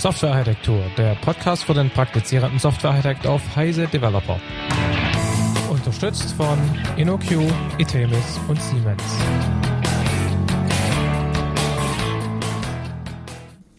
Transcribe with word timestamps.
Softwarearchitektur, 0.00 0.80
der 0.96 1.14
Podcast 1.16 1.64
für 1.64 1.74
den 1.74 1.90
praktizierenden 1.90 2.58
Softwarearchitekt 2.58 3.26
auf 3.26 3.54
Heise 3.54 3.86
Developer. 3.86 4.40
Unterstützt 5.70 6.32
von 6.32 6.58
InnoQ, 6.96 7.52
Itemis 7.76 8.40
und 8.48 8.58
Siemens. 8.62 9.02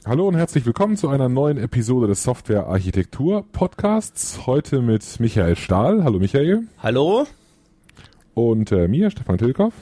Hallo 0.05 0.27
und 0.27 0.36
herzlich 0.36 0.63
willkommen 0.63 0.95
zu 0.95 1.09
einer 1.09 1.27
neuen 1.27 1.57
Episode 1.57 2.05
des 2.05 2.21
Software 2.21 2.67
Architektur 2.67 3.43
Podcasts. 3.51 4.45
Heute 4.45 4.83
mit 4.83 5.19
Michael 5.19 5.55
Stahl. 5.55 6.03
Hallo 6.03 6.19
Michael. 6.19 6.67
Hallo. 6.83 7.25
Und 8.35 8.71
äh, 8.71 8.88
mir, 8.88 9.10
Stefan 9.10 9.39
Tilkoff. 9.39 9.74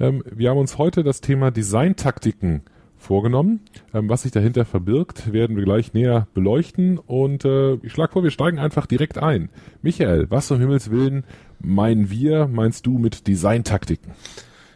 Ähm, 0.00 0.24
wir 0.24 0.48
haben 0.48 0.58
uns 0.58 0.78
heute 0.78 1.02
das 1.02 1.20
Thema 1.20 1.50
Designtaktiken 1.50 2.62
vorgenommen. 3.04 3.60
Ähm, 3.92 4.08
was 4.08 4.22
sich 4.22 4.32
dahinter 4.32 4.64
verbirgt, 4.64 5.32
werden 5.32 5.56
wir 5.56 5.64
gleich 5.64 5.92
näher 5.92 6.26
beleuchten. 6.34 6.98
Und 6.98 7.44
äh, 7.44 7.74
ich 7.74 7.92
schlage 7.92 8.12
vor, 8.12 8.24
wir 8.24 8.30
steigen 8.30 8.58
einfach 8.58 8.86
direkt 8.86 9.18
ein. 9.18 9.50
Michael, 9.82 10.26
was 10.30 10.50
um 10.50 10.58
Himmels 10.58 10.90
Willen 10.90 11.24
meinen 11.60 12.10
wir, 12.10 12.48
meinst 12.48 12.86
du 12.86 12.98
mit 12.98 13.26
Designtaktiken? 13.26 14.12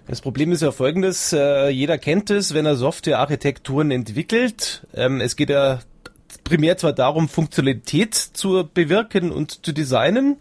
Das 0.07 0.23
Problem 0.23 0.53
ist 0.53 0.63
ja 0.63 0.71
folgendes, 0.71 1.35
äh, 1.35 1.69
jeder 1.69 1.99
kennt 1.99 2.31
es, 2.31 2.55
wenn 2.55 2.65
er 2.65 2.77
Softwarearchitekturen 2.77 3.91
entwickelt. 3.91 4.87
Ähm, 4.95 5.21
es 5.21 5.37
geht 5.37 5.51
ja 5.51 5.81
primär 6.49 6.79
zwar 6.79 6.95
darum, 6.95 7.29
Funktionalität 7.29 8.15
zu 8.15 8.67
bewirken 8.73 9.31
und 9.31 9.65
zu 9.67 9.73
designen, 9.73 10.39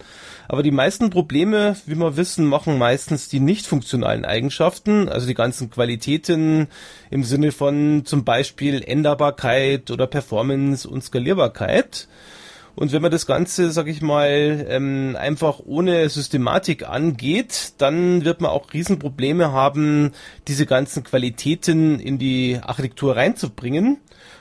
aber 0.48 0.64
die 0.64 0.72
meisten 0.72 1.10
Probleme, 1.10 1.76
wie 1.86 1.96
wir 1.96 2.16
wissen, 2.16 2.46
machen 2.46 2.78
meistens 2.78 3.28
die 3.28 3.42
nicht 3.42 3.68
funktionalen 3.68 4.24
Eigenschaften, 4.24 5.10
also 5.10 5.28
die 5.28 5.34
ganzen 5.34 5.70
Qualitäten 5.70 6.68
im 7.10 7.24
Sinne 7.26 7.52
von 7.52 8.06
zum 8.06 8.24
Beispiel 8.24 8.82
Änderbarkeit 8.82 9.92
oder 9.92 10.08
Performance 10.08 10.88
und 10.90 11.04
Skalierbarkeit. 11.04 12.08
Und 12.76 12.94
wenn 12.94 13.02
man 13.02 13.12
das 13.12 13.26
Ganze, 13.26 13.72
sag 13.72 13.88
ich 13.88 14.02
mal, 14.02 14.66
ähm, 14.70 15.18
einfach 15.20 15.60
ohne 15.66 16.08
Systematik 16.10 16.88
angeht, 16.88 17.74
dann 17.80 18.24
wird 18.24 18.40
man 18.40 18.52
auch 18.52 18.72
Riesenprobleme 18.72 19.52
haben, 19.52 20.12
diese 20.48 20.68
ganzen 20.68 21.04
Qualitäten 21.04 22.00
in 22.00 22.18
die 22.18 22.60
Architektur 22.62 23.16
reinzubringen 23.16 23.98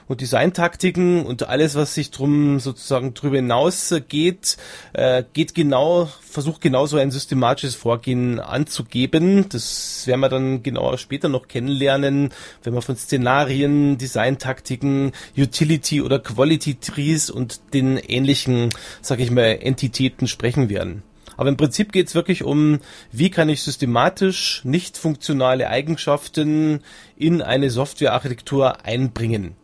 und 0.09 0.21
Designtaktiken 0.21 1.27
und 1.27 1.49
alles, 1.49 1.75
was 1.75 1.95
sich 1.95 2.11
drum 2.11 2.61
sozusagen 2.61 3.15
drüber 3.15 3.37
hinaus 3.37 3.95
geht, 4.09 4.57
äh, 4.93 5.25
geht 5.33 5.55
genau, 5.55 6.09
versucht 6.21 6.61
genau 6.61 6.87
so 6.87 6.97
ein 6.97 7.11
systematisches 7.11 7.75
Vorgehen 7.75 8.39
anzugeben. 8.39 9.49
Das 9.49 10.07
werden 10.07 10.21
wir 10.21 10.29
dann 10.29 10.63
genauer 10.63 10.99
später 10.99 11.29
noch 11.29 11.49
kennenlernen, 11.49 12.31
wenn 12.63 12.75
wir 12.75 12.83
von 12.83 12.97
Szenarien, 12.97 13.99
Designtaktiken, 13.99 15.13
Utility 15.37 16.03
oder 16.03 16.19
Quality 16.19 16.77
Trees 16.77 17.31
und 17.31 17.75
den 17.75 17.97
ähnlichen, 17.97 18.71
sag 19.03 19.21
ich 19.21 19.31
mal, 19.31 19.59
Entitäten 19.61 20.29
sprechen 20.29 20.69
werden. 20.69 21.03
Aber 21.37 21.49
im 21.49 21.57
Prinzip 21.57 21.93
geht 21.93 22.09
es 22.09 22.15
wirklich 22.15 22.45
um, 22.45 22.79
wie 23.13 23.31
kann 23.31 23.49
ich 23.49 23.63
systematisch 23.63 24.63
nicht 24.65 24.97
funktionale 24.97 25.69
Eigenschaften 25.69 26.81
in 27.17 27.43
eine 27.43 27.71
Softwarearchitektur 27.71 28.85
einbringen. 28.85 29.55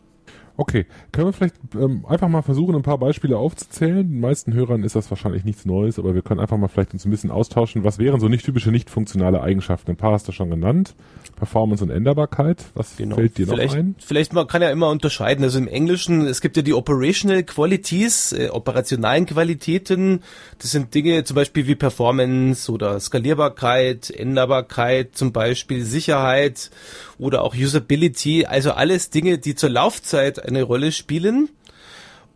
Okay, 0.55 0.85
können 1.11 1.29
wir 1.29 1.33
vielleicht 1.33 1.55
ähm, 1.73 2.05
einfach 2.07 2.27
mal 2.27 2.43
versuchen, 2.43 2.75
ein 2.75 2.83
paar 2.83 2.99
Beispiele 2.99 3.37
aufzuzählen? 3.37 4.07
Den 4.07 4.19
meisten 4.19 4.53
Hörern 4.53 4.83
ist 4.83 4.95
das 4.95 5.09
wahrscheinlich 5.09 5.43
nichts 5.45 5.65
Neues, 5.65 5.97
aber 5.97 6.13
wir 6.13 6.21
können 6.21 6.39
einfach 6.39 6.57
mal 6.57 6.67
vielleicht 6.67 6.93
uns 6.93 7.05
ein 7.05 7.11
bisschen 7.11 7.31
austauschen. 7.31 7.83
Was 7.83 7.97
wären 7.97 8.19
so 8.19 8.27
nicht 8.27 8.45
typische, 8.45 8.69
nicht 8.69 8.91
funktionale 8.91 9.41
Eigenschaften? 9.41 9.91
Ein 9.91 9.97
paar 9.97 10.11
hast 10.11 10.27
du 10.27 10.31
schon 10.31 10.51
genannt. 10.51 10.93
Performance 11.35 11.83
und 11.83 11.89
Änderbarkeit. 11.89 12.65
Was 12.75 12.95
genau. 12.97 13.15
fällt 13.15 13.39
dir 13.39 13.47
vielleicht, 13.47 13.73
noch 13.73 13.79
ein? 13.79 13.95
Vielleicht 13.97 14.33
man 14.33 14.45
kann 14.45 14.61
ja 14.61 14.69
immer 14.69 14.89
unterscheiden. 14.89 15.43
Also 15.43 15.57
im 15.57 15.67
Englischen, 15.67 16.27
es 16.27 16.39
gibt 16.39 16.55
ja 16.55 16.61
die 16.61 16.73
Operational 16.73 17.43
Qualities, 17.43 18.31
äh, 18.33 18.49
operationalen 18.49 19.25
Qualitäten. 19.25 20.21
Das 20.59 20.69
sind 20.69 20.93
Dinge 20.93 21.23
zum 21.23 21.35
Beispiel 21.35 21.65
wie 21.65 21.75
Performance 21.75 22.71
oder 22.71 22.99
Skalierbarkeit, 22.99 24.11
Änderbarkeit, 24.11 25.15
zum 25.15 25.33
Beispiel 25.33 25.83
Sicherheit 25.83 26.69
oder 27.17 27.41
auch 27.41 27.55
Usability. 27.55 28.45
Also 28.45 28.71
alles 28.71 29.09
Dinge, 29.09 29.39
die 29.39 29.55
zur 29.55 29.69
Laufzeit 29.69 30.42
eine 30.45 30.63
Rolle 30.63 30.91
spielen 30.91 31.49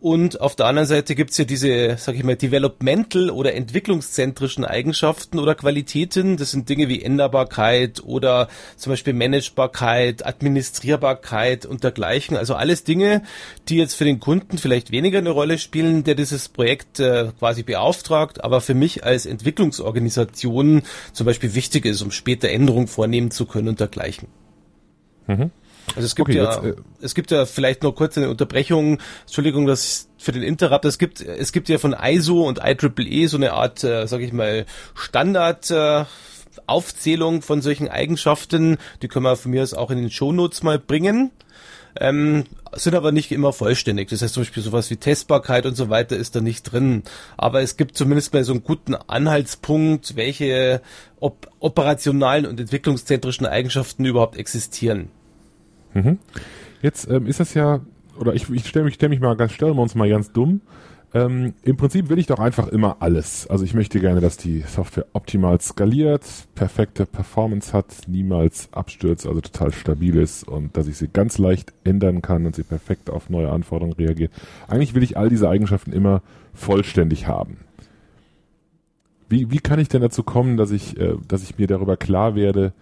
und 0.00 0.40
auf 0.40 0.54
der 0.54 0.66
anderen 0.66 0.86
Seite 0.86 1.16
gibt's 1.16 1.38
ja 1.38 1.44
diese, 1.44 1.96
sag 1.98 2.14
ich 2.14 2.22
mal, 2.22 2.36
developmental 2.36 3.30
oder 3.30 3.54
entwicklungszentrischen 3.54 4.64
Eigenschaften 4.64 5.40
oder 5.40 5.56
Qualitäten. 5.56 6.36
Das 6.36 6.52
sind 6.52 6.68
Dinge 6.68 6.88
wie 6.88 7.02
Änderbarkeit 7.02 8.04
oder 8.04 8.46
zum 8.76 8.92
Beispiel 8.92 9.12
Managebarkeit, 9.12 10.24
Administrierbarkeit 10.24 11.66
und 11.66 11.82
dergleichen. 11.82 12.36
Also 12.36 12.54
alles 12.54 12.84
Dinge, 12.84 13.22
die 13.68 13.76
jetzt 13.76 13.94
für 13.94 14.04
den 14.04 14.20
Kunden 14.20 14.58
vielleicht 14.58 14.92
weniger 14.92 15.18
eine 15.18 15.30
Rolle 15.30 15.58
spielen, 15.58 16.04
der 16.04 16.14
dieses 16.14 16.48
Projekt 16.48 17.00
äh, 17.00 17.32
quasi 17.36 17.64
beauftragt, 17.64 18.44
aber 18.44 18.60
für 18.60 18.74
mich 18.74 19.02
als 19.02 19.26
Entwicklungsorganisation 19.26 20.82
zum 21.12 21.26
Beispiel 21.26 21.56
wichtig 21.56 21.86
ist, 21.86 22.02
um 22.02 22.12
später 22.12 22.50
Änderungen 22.50 22.86
vornehmen 22.86 23.32
zu 23.32 23.46
können 23.46 23.66
und 23.66 23.80
dergleichen. 23.80 24.28
Mhm. 25.26 25.50
Also 25.96 26.06
es 26.06 26.14
gibt 26.14 26.28
okay, 26.28 26.38
ja, 26.38 26.52
jetzt, 26.52 26.64
äh, 26.64 26.80
es 27.00 27.14
gibt 27.14 27.30
ja 27.30 27.46
vielleicht 27.46 27.82
noch 27.82 27.92
kurz 27.92 28.16
eine 28.16 28.30
Unterbrechung. 28.30 28.98
Entschuldigung, 29.22 29.66
dass 29.66 30.08
für 30.18 30.32
den 30.32 30.42
Interrupt. 30.42 30.84
Es 30.84 30.98
gibt, 30.98 31.20
es 31.20 31.52
gibt 31.52 31.68
ja 31.68 31.78
von 31.78 31.94
ISO 32.00 32.46
und 32.46 32.60
IEEE 32.62 33.28
so 33.28 33.36
eine 33.36 33.52
Art, 33.52 33.84
äh, 33.84 34.06
sage 34.06 34.24
ich 34.24 34.32
mal, 34.32 34.66
Standard. 34.94 35.70
Äh, 35.70 36.04
Aufzählung 36.66 37.40
von 37.42 37.62
solchen 37.62 37.88
Eigenschaften, 37.88 38.78
die 39.00 39.08
können 39.08 39.24
wir 39.24 39.36
von 39.36 39.52
mir 39.52 39.62
aus 39.62 39.74
auch 39.74 39.90
in 39.90 39.98
den 39.98 40.10
Shownotes 40.10 40.62
mal 40.62 40.78
bringen. 40.78 41.30
Ähm, 42.00 42.44
sind 42.74 42.94
aber 42.94 43.12
nicht 43.12 43.32
immer 43.32 43.52
vollständig. 43.52 44.08
Das 44.10 44.22
heißt 44.22 44.34
zum 44.34 44.42
Beispiel 44.42 44.62
sowas 44.62 44.90
wie 44.90 44.96
Testbarkeit 44.96 45.66
und 45.66 45.74
so 45.74 45.88
weiter 45.88 46.16
ist 46.16 46.36
da 46.36 46.40
nicht 46.40 46.64
drin. 46.64 47.02
Aber 47.36 47.62
es 47.62 47.76
gibt 47.76 47.96
zumindest 47.96 48.32
mal 48.34 48.44
so 48.44 48.52
einen 48.52 48.62
guten 48.62 48.94
Anhaltspunkt, 48.94 50.14
welche 50.14 50.80
op 51.18 51.48
operationalen 51.60 52.46
und 52.46 52.60
entwicklungszentrischen 52.60 53.46
Eigenschaften 53.46 54.04
überhaupt 54.04 54.36
existieren. 54.36 55.10
Mhm. 55.94 56.18
Jetzt 56.82 57.10
ähm, 57.10 57.26
ist 57.26 57.40
das 57.40 57.54
ja, 57.54 57.80
oder 58.18 58.34
ich, 58.34 58.48
ich 58.50 58.66
stelle 58.66 58.84
mich, 58.84 58.94
stell 58.94 59.08
mich 59.08 59.20
mal 59.20 59.36
ganz, 59.36 59.52
stellen 59.52 59.74
wir 59.74 59.82
uns 59.82 59.94
mal 59.94 60.08
ganz 60.08 60.32
dumm. 60.32 60.60
Ähm, 61.14 61.54
Im 61.62 61.78
Prinzip 61.78 62.10
will 62.10 62.18
ich 62.18 62.26
doch 62.26 62.38
einfach 62.38 62.68
immer 62.68 62.98
alles. 63.00 63.46
Also 63.46 63.64
ich 63.64 63.72
möchte 63.72 63.98
gerne, 63.98 64.20
dass 64.20 64.36
die 64.36 64.60
Software 64.60 65.06
optimal 65.14 65.58
skaliert, 65.60 66.22
perfekte 66.54 67.06
Performance 67.06 67.72
hat, 67.72 67.86
niemals 68.06 68.68
abstürzt, 68.72 69.26
also 69.26 69.40
total 69.40 69.72
stabil 69.72 70.16
ist 70.16 70.46
und 70.46 70.76
dass 70.76 70.86
ich 70.86 70.98
sie 70.98 71.08
ganz 71.08 71.38
leicht 71.38 71.72
ändern 71.84 72.20
kann 72.20 72.44
und 72.44 72.54
sie 72.54 72.62
perfekt 72.62 73.08
auf 73.08 73.30
neue 73.30 73.50
Anforderungen 73.50 73.94
reagiert. 73.94 74.32
Eigentlich 74.68 74.94
will 74.94 75.02
ich 75.02 75.16
all 75.16 75.30
diese 75.30 75.48
Eigenschaften 75.48 75.92
immer 75.92 76.20
vollständig 76.52 77.26
haben. 77.26 77.56
Wie, 79.30 79.50
wie 79.50 79.58
kann 79.58 79.78
ich 79.78 79.88
denn 79.88 80.02
dazu 80.02 80.22
kommen, 80.22 80.58
dass 80.58 80.70
ich, 80.70 80.98
äh, 80.98 81.14
dass 81.26 81.42
ich 81.42 81.58
mir 81.58 81.66
darüber 81.66 81.96
klar 81.96 82.34
werde, 82.34 82.72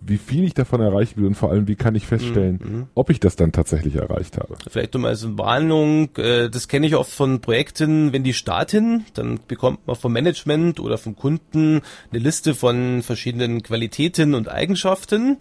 wie 0.00 0.18
viel 0.18 0.44
ich 0.44 0.54
davon 0.54 0.80
erreichen 0.80 1.20
will 1.20 1.26
und 1.26 1.34
vor 1.34 1.50
allem, 1.50 1.68
wie 1.68 1.76
kann 1.76 1.94
ich 1.94 2.06
feststellen, 2.06 2.60
mhm. 2.62 2.86
ob 2.94 3.10
ich 3.10 3.20
das 3.20 3.36
dann 3.36 3.52
tatsächlich 3.52 3.96
erreicht 3.96 4.38
habe. 4.38 4.56
Vielleicht 4.68 4.96
um 4.96 5.04
als 5.04 5.36
Warnung, 5.36 6.10
äh, 6.16 6.48
das 6.48 6.68
kenne 6.68 6.86
ich 6.86 6.96
oft 6.96 7.12
von 7.12 7.40
Projekten, 7.40 8.12
wenn 8.12 8.24
die 8.24 8.32
starten, 8.32 9.04
dann 9.14 9.40
bekommt 9.46 9.86
man 9.86 9.96
vom 9.96 10.12
Management 10.12 10.80
oder 10.80 10.98
vom 10.98 11.16
Kunden 11.16 11.82
eine 12.10 12.22
Liste 12.22 12.54
von 12.54 13.02
verschiedenen 13.02 13.62
Qualitäten 13.62 14.34
und 14.34 14.48
Eigenschaften 14.48 15.38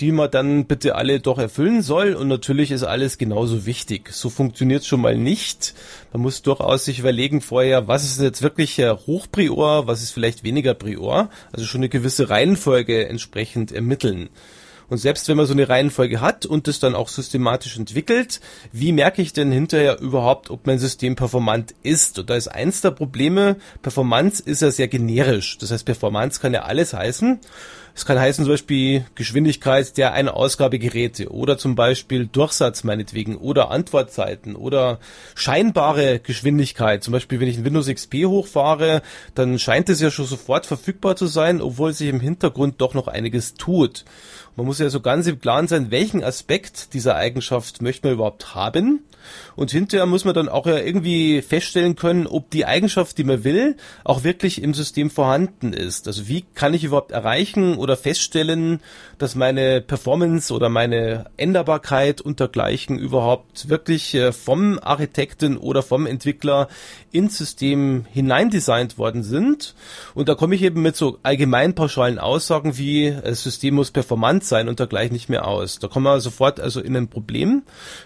die 0.00 0.12
man 0.12 0.30
dann 0.30 0.66
bitte 0.66 0.96
alle 0.96 1.20
doch 1.20 1.38
erfüllen 1.38 1.82
soll. 1.82 2.14
Und 2.14 2.28
natürlich 2.28 2.70
ist 2.70 2.82
alles 2.82 3.18
genauso 3.18 3.66
wichtig. 3.66 4.12
So 4.12 4.30
funktioniert 4.30 4.84
schon 4.84 5.00
mal 5.00 5.16
nicht. 5.16 5.74
Man 6.12 6.22
muss 6.22 6.42
durchaus 6.42 6.84
sich 6.84 6.98
überlegen 6.98 7.40
vorher, 7.40 7.86
was 7.86 8.04
ist 8.04 8.20
jetzt 8.20 8.42
wirklich 8.42 8.78
Hochprior, 8.78 9.86
was 9.86 10.02
ist 10.02 10.10
vielleicht 10.10 10.42
weniger 10.44 10.74
Prior. 10.74 11.30
Also 11.52 11.66
schon 11.66 11.80
eine 11.80 11.88
gewisse 11.88 12.28
Reihenfolge 12.28 13.08
entsprechend 13.08 13.72
ermitteln. 13.72 14.28
Und 14.88 14.98
selbst 14.98 15.28
wenn 15.28 15.36
man 15.36 15.46
so 15.46 15.52
eine 15.52 15.68
Reihenfolge 15.68 16.20
hat 16.20 16.46
und 16.46 16.68
das 16.68 16.78
dann 16.78 16.94
auch 16.94 17.08
systematisch 17.08 17.76
entwickelt, 17.78 18.40
wie 18.72 18.92
merke 18.92 19.22
ich 19.22 19.32
denn 19.32 19.50
hinterher 19.50 20.00
überhaupt, 20.00 20.50
ob 20.50 20.66
mein 20.66 20.78
System 20.78 21.16
performant 21.16 21.74
ist? 21.82 22.18
Und 22.18 22.30
da 22.30 22.36
ist 22.36 22.48
eins 22.48 22.80
der 22.80 22.90
Probleme, 22.90 23.56
Performance 23.82 24.42
ist 24.42 24.62
ja 24.62 24.70
sehr 24.70 24.88
generisch. 24.88 25.58
Das 25.58 25.70
heißt, 25.70 25.86
Performance 25.86 26.40
kann 26.40 26.52
ja 26.52 26.62
alles 26.62 26.92
heißen. 26.92 27.40
Es 27.96 28.04
kann 28.04 28.18
heißen 28.18 28.44
zum 28.44 28.52
Beispiel 28.52 29.04
Geschwindigkeit 29.14 29.96
der 29.96 30.14
ein 30.14 30.28
Ausgabegeräte 30.28 31.30
oder 31.30 31.58
zum 31.58 31.76
Beispiel 31.76 32.26
Durchsatz 32.26 32.82
meinetwegen 32.82 33.36
oder 33.36 33.70
Antwortzeiten 33.70 34.56
oder 34.56 34.98
scheinbare 35.36 36.18
Geschwindigkeit. 36.18 37.04
Zum 37.04 37.12
Beispiel, 37.12 37.38
wenn 37.38 37.46
ich 37.46 37.56
ein 37.56 37.64
Windows 37.64 37.86
XP 37.86 38.24
hochfahre, 38.24 39.00
dann 39.36 39.60
scheint 39.60 39.88
es 39.88 40.00
ja 40.00 40.10
schon 40.10 40.26
sofort 40.26 40.66
verfügbar 40.66 41.14
zu 41.14 41.26
sein, 41.26 41.60
obwohl 41.60 41.92
sich 41.92 42.08
im 42.08 42.18
Hintergrund 42.18 42.80
doch 42.80 42.94
noch 42.94 43.06
einiges 43.06 43.54
tut. 43.54 44.04
Man 44.56 44.66
muss 44.66 44.78
ja 44.78 44.88
so 44.88 45.00
ganz 45.00 45.26
im 45.26 45.40
Klaren 45.40 45.66
sein, 45.68 45.90
welchen 45.90 46.22
Aspekt 46.22 46.94
dieser 46.94 47.16
Eigenschaft 47.16 47.82
möchte 47.82 48.06
man 48.06 48.14
überhaupt 48.14 48.54
haben. 48.54 49.00
Und 49.56 49.70
hinterher 49.70 50.06
muss 50.06 50.24
man 50.24 50.34
dann 50.34 50.48
auch 50.48 50.66
ja 50.66 50.78
irgendwie 50.78 51.42
feststellen 51.42 51.96
können, 51.96 52.26
ob 52.26 52.50
die 52.50 52.66
Eigenschaft, 52.66 53.18
die 53.18 53.24
man 53.24 53.42
will, 53.42 53.76
auch 54.04 54.22
wirklich 54.22 54.62
im 54.62 54.74
System 54.74 55.10
vorhanden 55.10 55.72
ist. 55.72 56.06
Also 56.06 56.28
wie 56.28 56.44
kann 56.54 56.74
ich 56.74 56.84
überhaupt 56.84 57.12
erreichen 57.12 57.76
oder 57.76 57.96
feststellen, 57.96 58.80
dass 59.18 59.34
meine 59.34 59.80
Performance 59.80 60.52
oder 60.52 60.68
meine 60.68 61.26
Änderbarkeit 61.36 62.20
und 62.20 62.40
dergleichen 62.40 62.98
überhaupt 62.98 63.68
wirklich 63.68 64.14
äh, 64.14 64.32
vom 64.32 64.78
Architekten 64.82 65.56
oder 65.56 65.82
vom 65.82 66.06
Entwickler 66.06 66.68
ins 67.12 67.38
System 67.38 68.06
hineindesignt 68.12 68.98
worden 68.98 69.22
sind. 69.22 69.74
Und 70.14 70.28
da 70.28 70.34
komme 70.34 70.54
ich 70.54 70.62
eben 70.62 70.82
mit 70.82 70.96
so 70.96 71.18
allgemein 71.22 71.74
pauschalen 71.74 72.18
Aussagen 72.18 72.76
wie, 72.76 73.16
das 73.22 73.42
System 73.42 73.74
muss 73.74 73.90
performant 73.90 74.44
sein 74.44 74.68
und 74.68 74.78
dergleichen 74.78 75.14
nicht 75.14 75.28
mehr 75.28 75.46
aus. 75.46 75.78
Da 75.78 75.88
kommen 75.88 76.06
wir 76.06 76.20
sofort 76.20 76.60
also 76.60 76.80
in 76.80 76.96
ein 76.96 77.08
Problem, 77.08 77.62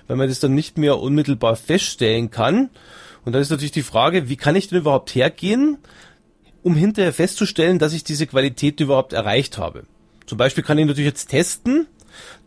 weil 0.07 0.17
man 0.17 0.29
das 0.29 0.41
dann 0.41 0.55
nicht 0.55 0.79
mehr 0.79 0.99
unmittelbar 0.99 1.57
feststellen 1.57 2.31
kann. 2.31 2.71
Und 3.25 3.33
da 3.33 3.39
ist 3.39 3.51
natürlich 3.51 3.73
die 3.73 3.83
Frage, 3.83 4.29
wie 4.29 4.37
kann 4.37 4.57
ich 4.57 4.69
denn 4.69 4.79
überhaupt 4.79 5.15
hergehen, 5.15 5.79
um 6.63 6.77
hinterher 6.77 7.13
festzustellen, 7.13 7.79
dass 7.79 7.93
ich 7.93 8.05
diese 8.05 8.27
Qualität 8.27 8.81
überhaupt 8.81 9.13
erreicht 9.13 9.59
habe. 9.59 9.85
Zum 10.29 10.39
Beispiel 10.39 10.63
kann 10.63 10.79
ich 10.79 10.87
natürlich 10.87 11.09
jetzt 11.09 11.31
testen, 11.31 11.87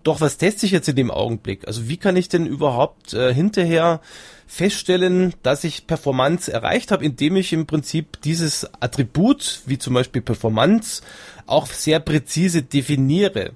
doch 0.03 0.21
was 0.21 0.37
teste 0.37 0.65
ich 0.65 0.71
jetzt 0.71 0.87
in 0.87 0.95
dem 0.95 1.11
Augenblick? 1.11 1.67
Also 1.67 1.89
wie 1.89 1.97
kann 1.97 2.15
ich 2.15 2.29
denn 2.29 2.45
überhaupt 2.45 3.13
äh, 3.13 3.33
hinterher 3.33 4.01
feststellen, 4.47 5.33
dass 5.43 5.63
ich 5.63 5.87
Performance 5.87 6.51
erreicht 6.51 6.91
habe, 6.91 7.05
indem 7.05 7.37
ich 7.37 7.53
im 7.53 7.65
Prinzip 7.65 8.21
dieses 8.21 8.69
Attribut, 8.81 9.61
wie 9.65 9.77
zum 9.77 9.93
Beispiel 9.93 10.21
Performance, 10.21 11.01
auch 11.47 11.67
sehr 11.67 11.99
präzise 11.99 12.61
definiere. 12.61 13.53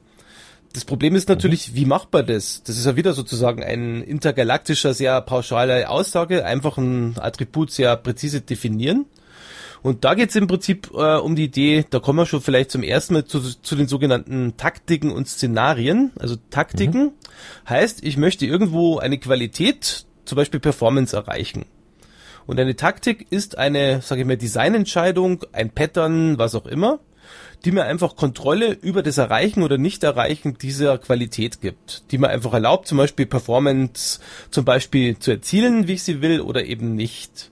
Das 0.73 0.85
Problem 0.85 1.15
ist 1.15 1.29
natürlich, 1.29 1.75
wie 1.75 1.85
macht 1.85 2.11
man 2.11 2.25
das? 2.25 2.63
Das 2.63 2.77
ist 2.77 2.85
ja 2.85 2.95
wieder 2.95 3.13
sozusagen 3.13 3.63
ein 3.63 4.01
intergalaktischer, 4.01 4.93
sehr 4.93 5.21
pauschale 5.21 5.89
Aussage, 5.89 6.45
einfach 6.45 6.77
ein 6.77 7.15
Attribut 7.19 7.71
sehr 7.71 7.95
präzise 7.95 8.41
definieren. 8.41 9.05
Und 9.85 10.03
da 10.03 10.15
geht's 10.15 10.35
im 10.35 10.47
Prinzip 10.47 10.89
äh, 10.95 11.17
um 11.17 11.35
die 11.35 11.43
Idee, 11.43 11.85
da 11.87 11.99
kommen 11.99 12.17
wir 12.17 12.25
schon 12.25 12.41
vielleicht 12.41 12.71
zum 12.71 12.81
ersten 12.81 13.13
Mal 13.13 13.25
zu, 13.25 13.39
zu 13.39 13.75
den 13.75 13.87
sogenannten 13.87 14.57
Taktiken 14.57 15.11
und 15.11 15.27
Szenarien. 15.27 16.11
Also 16.17 16.37
Taktiken 16.49 17.03
mhm. 17.03 17.11
heißt, 17.69 18.03
ich 18.03 18.17
möchte 18.17 18.47
irgendwo 18.47 18.97
eine 18.97 19.19
Qualität, 19.19 20.07
zum 20.25 20.37
Beispiel 20.37 20.59
Performance 20.59 21.15
erreichen. 21.15 21.65
Und 22.47 22.59
eine 22.59 22.75
Taktik 22.75 23.27
ist 23.29 23.59
eine, 23.59 24.01
sage 24.01 24.21
ich 24.21 24.27
mal, 24.27 24.37
Designentscheidung, 24.37 25.45
ein 25.51 25.69
Pattern, 25.69 26.39
was 26.39 26.55
auch 26.55 26.65
immer 26.65 26.99
die 27.63 27.71
mir 27.71 27.85
einfach 27.85 28.15
Kontrolle 28.15 28.73
über 28.73 29.01
das 29.01 29.17
Erreichen 29.17 29.63
oder 29.63 29.79
Nicht-Erreichen 29.79 30.59
dieser 30.59 30.99
Qualität 30.99 31.61
gibt, 31.61 32.03
die 32.11 32.19
mir 32.19 32.29
einfach 32.29 32.53
erlaubt, 32.53 32.87
zum 32.87 32.99
Beispiel 32.99 33.25
Performance 33.25 34.19
zum 34.51 34.65
Beispiel 34.65 35.17
zu 35.17 35.31
erzielen, 35.31 35.87
wie 35.87 35.93
ich 35.93 36.03
sie 36.03 36.21
will, 36.21 36.41
oder 36.41 36.65
eben 36.65 36.93
nicht. 36.93 37.49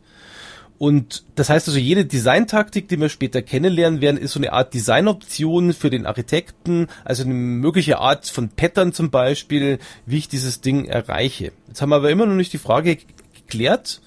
Und 0.77 1.23
das 1.35 1.49
heißt 1.49 1.67
also, 1.67 1.79
jede 1.79 2.05
Designtaktik, 2.05 2.87
die 2.87 2.99
wir 2.99 3.09
später 3.09 3.41
kennenlernen 3.41 4.01
werden, 4.01 4.17
ist 4.17 4.33
so 4.33 4.39
eine 4.39 4.53
Art 4.53 4.73
Designoption 4.73 5.73
für 5.73 5.89
den 5.89 6.05
Architekten, 6.05 6.87
also 7.05 7.23
eine 7.23 7.33
mögliche 7.33 7.99
Art 7.99 8.27
von 8.27 8.49
Pattern 8.49 8.91
zum 8.91 9.09
Beispiel, 9.09 9.79
wie 10.05 10.17
ich 10.17 10.27
dieses 10.27 10.61
Ding 10.61 10.85
erreiche. 10.85 11.51
Jetzt 11.67 11.81
haben 11.81 11.89
wir 11.89 11.97
aber 11.97 12.09
immer 12.09 12.25
noch 12.25 12.35
nicht 12.35 12.53
die 12.53 12.57
Frage 12.57 12.97
geklärt, 13.35 14.01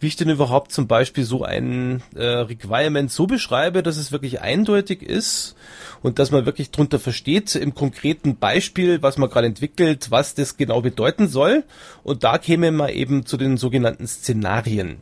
wie 0.00 0.06
ich 0.08 0.16
denn 0.16 0.28
überhaupt 0.28 0.72
zum 0.72 0.86
Beispiel 0.86 1.24
so 1.24 1.42
ein 1.42 2.02
äh, 2.14 2.24
Requirement 2.24 3.10
so 3.10 3.26
beschreibe, 3.26 3.82
dass 3.82 3.96
es 3.96 4.12
wirklich 4.12 4.40
eindeutig 4.40 5.02
ist 5.02 5.56
und 6.02 6.18
dass 6.18 6.30
man 6.30 6.46
wirklich 6.46 6.70
drunter 6.70 6.98
versteht 6.98 7.54
im 7.54 7.74
konkreten 7.74 8.36
Beispiel, 8.36 9.02
was 9.02 9.16
man 9.16 9.30
gerade 9.30 9.46
entwickelt, 9.46 10.10
was 10.10 10.34
das 10.34 10.56
genau 10.56 10.82
bedeuten 10.82 11.28
soll. 11.28 11.64
Und 12.02 12.24
da 12.24 12.38
käme 12.38 12.72
man 12.72 12.90
eben 12.90 13.24
zu 13.24 13.36
den 13.36 13.56
sogenannten 13.56 14.06
Szenarien. 14.06 14.98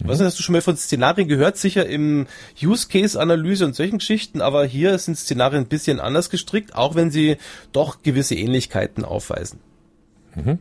Mhm. 0.00 0.08
Was 0.08 0.20
hast 0.20 0.38
du 0.38 0.42
schon 0.42 0.54
mal 0.54 0.62
von 0.62 0.76
Szenarien 0.76 1.28
gehört? 1.28 1.56
Sicher 1.56 1.86
im 1.86 2.26
Use-Case-Analyse 2.60 3.64
und 3.64 3.74
solchen 3.74 3.98
Geschichten, 3.98 4.40
aber 4.40 4.64
hier 4.64 4.98
sind 4.98 5.16
Szenarien 5.16 5.64
ein 5.64 5.68
bisschen 5.68 6.00
anders 6.00 6.30
gestrickt, 6.30 6.74
auch 6.74 6.94
wenn 6.94 7.10
sie 7.10 7.36
doch 7.72 8.02
gewisse 8.02 8.34
Ähnlichkeiten 8.34 9.04
aufweisen. 9.04 9.60
Mhm. 10.34 10.58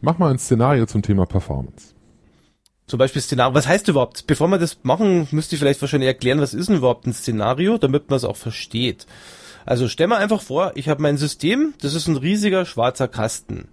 Mach 0.00 0.18
mal 0.18 0.30
ein 0.30 0.38
Szenario 0.38 0.86
zum 0.86 1.02
Thema 1.02 1.26
Performance. 1.26 1.94
Zum 2.86 2.98
Beispiel 2.98 3.22
Szenario. 3.22 3.54
Was 3.54 3.66
heißt 3.66 3.88
überhaupt? 3.88 4.26
Bevor 4.26 4.48
wir 4.48 4.58
das 4.58 4.78
machen, 4.84 5.26
müsste 5.32 5.56
ich 5.56 5.60
vielleicht 5.60 5.80
wahrscheinlich 5.80 6.06
erklären, 6.06 6.40
was 6.40 6.54
ist 6.54 6.68
denn 6.68 6.76
überhaupt 6.76 7.06
ein 7.06 7.12
Szenario, 7.12 7.78
damit 7.78 8.10
man 8.10 8.16
es 8.18 8.24
auch 8.24 8.36
versteht. 8.36 9.06
Also 9.64 9.88
stell 9.88 10.06
mal 10.06 10.18
einfach 10.18 10.40
vor, 10.40 10.72
ich 10.76 10.88
habe 10.88 11.02
mein 11.02 11.16
System, 11.16 11.74
das 11.80 11.94
ist 11.94 12.06
ein 12.06 12.16
riesiger 12.16 12.64
schwarzer 12.64 13.08
Kasten. 13.08 13.68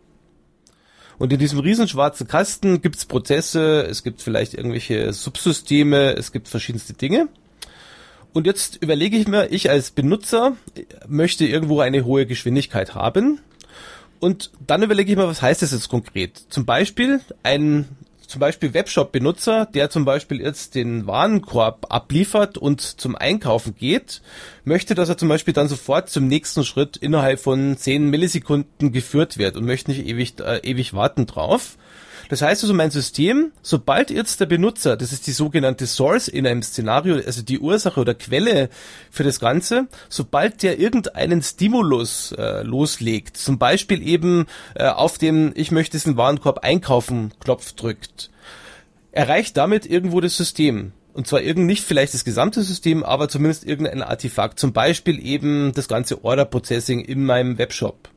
Und 1.24 1.31
in 1.31 1.40
diesem 1.40 1.60
riesen 1.60 1.88
schwarzen 1.88 2.28
Kasten 2.28 2.81
gibt's 2.81 3.06
Prozesse, 3.06 3.88
es 3.90 4.04
gibt 4.04 4.22
vielleicht 4.22 4.56
irgendwelche 4.56 5.14
Subsysteme, 5.14 6.18
es 6.18 6.34
gibt 6.34 6.50
verschiedenste 6.50 6.92
Dinge. 6.96 7.30
Und 8.34 8.46
jetzt 8.46 8.84
überlege 8.84 9.16
ich 9.16 9.25
mir, 9.25 9.50
ich 9.50 9.70
als 9.70 9.92
Benutzer 9.92 10.58
möchte 11.08 11.46
irgendwo 11.46 11.80
eine 11.80 12.04
hohe 12.04 12.25
Geschwindigkeit 12.25 12.94
haben. 12.94 13.40
Und 14.20 14.52
dann 14.68 14.84
überlege 14.84 15.14
ich 15.14 15.18
mir, 15.18 15.25
was 15.25 15.42
heißt 15.42 15.62
das 15.62 15.72
jetzt 15.72 15.88
konkret? 15.88 16.44
Zum 16.50 16.66
Beispiel 16.66 17.22
ein 17.42 17.88
zum 18.33 18.39
Beispiel 18.39 18.74
Webshop-Benutzer, 18.74 19.68
der 19.68 19.91
zum 19.91 20.06
Beispiel 20.06 20.41
jetzt 20.41 20.74
den 20.74 21.06
Warenkorb 21.06 21.85
abliefert 21.89 22.57
und 22.57 22.81
zum 22.81 23.15
Einkaufen 23.15 23.75
geht, 23.75 24.24
möchte, 24.65 24.95
dass 24.95 25.07
er 25.07 25.19
zum 25.19 25.30
Beispiel 25.30 25.53
dann 25.53 25.68
sofort 25.68 26.09
zum 26.09 26.25
nächsten 26.25 26.65
Schritt 26.65 26.97
innerhalb 26.97 27.39
von 27.39 27.77
10 27.77 28.09
Millisekunden 28.09 28.91
geführt 28.91 29.38
wird 29.38 29.56
und 29.56 29.65
möchte 29.65 29.91
nicht 29.91 30.07
ewig, 30.07 30.39
äh, 30.39 30.57
ewig 30.63 30.95
warten 30.95 31.27
drauf. 31.27 31.77
Das 32.33 32.41
heißt 32.41 32.63
also, 32.63 32.74
mein 32.74 32.89
System, 32.89 33.51
sobald 33.62 34.09
jetzt 34.09 34.39
der 34.39 34.47
Benutzer, 34.47 34.97
das 34.97 35.13
ist 35.13 35.27
die 35.27 35.31
sogenannte 35.31 35.85
Source 35.85 36.27
in 36.27 36.47
einem 36.47 36.63
Szenario, 36.63 37.18
also 37.18 37.44
die 37.44 37.59
Ursache 37.59 38.01
oder 38.01 38.15
Quelle 38.15 38.71
für 39.12 39.24
das 39.24 39.39
Ganze, 39.39 39.88
sobald 40.09 40.63
der 40.63 40.80
irgendeinen 40.80 41.44
Stimulus 41.44 42.31
äh, 42.31 42.63
loslegt, 42.63 43.38
zum 43.38 43.59
Beispiel 43.59 44.01
eben 44.01 44.47
äh, 44.74 44.88
auf 44.88 45.19
dem 45.19 45.51
Ich 45.53 45.69
möchte 45.69 45.91
diesen 45.91 46.18
Warenkorb 46.18 46.63
einkaufen 46.63 47.35
Knopf 47.39 47.74
drückt, 47.74 48.31
erreicht 49.12 49.56
damit 49.56 49.85
irgendwo 49.85 50.19
das 50.19 50.35
System. 50.35 50.91
Und 51.13 51.27
zwar 51.27 51.44
irgend 51.44 51.68
nicht 51.68 51.83
vielleicht 51.83 52.15
das 52.15 52.25
gesamte 52.25 52.63
System, 52.63 53.03
aber 53.03 53.30
zumindest 53.30 53.63
irgendein 53.63 54.01
Artefakt. 54.01 54.57
Zum 54.57 54.74
Beispiel 54.74 55.24
eben 55.24 55.71
das 55.75 55.88
ganze 55.88 56.25
Order 56.25 56.45
Processing 56.45 57.01
in 57.01 57.25
meinem 57.25 57.59
Webshop. 57.59 58.09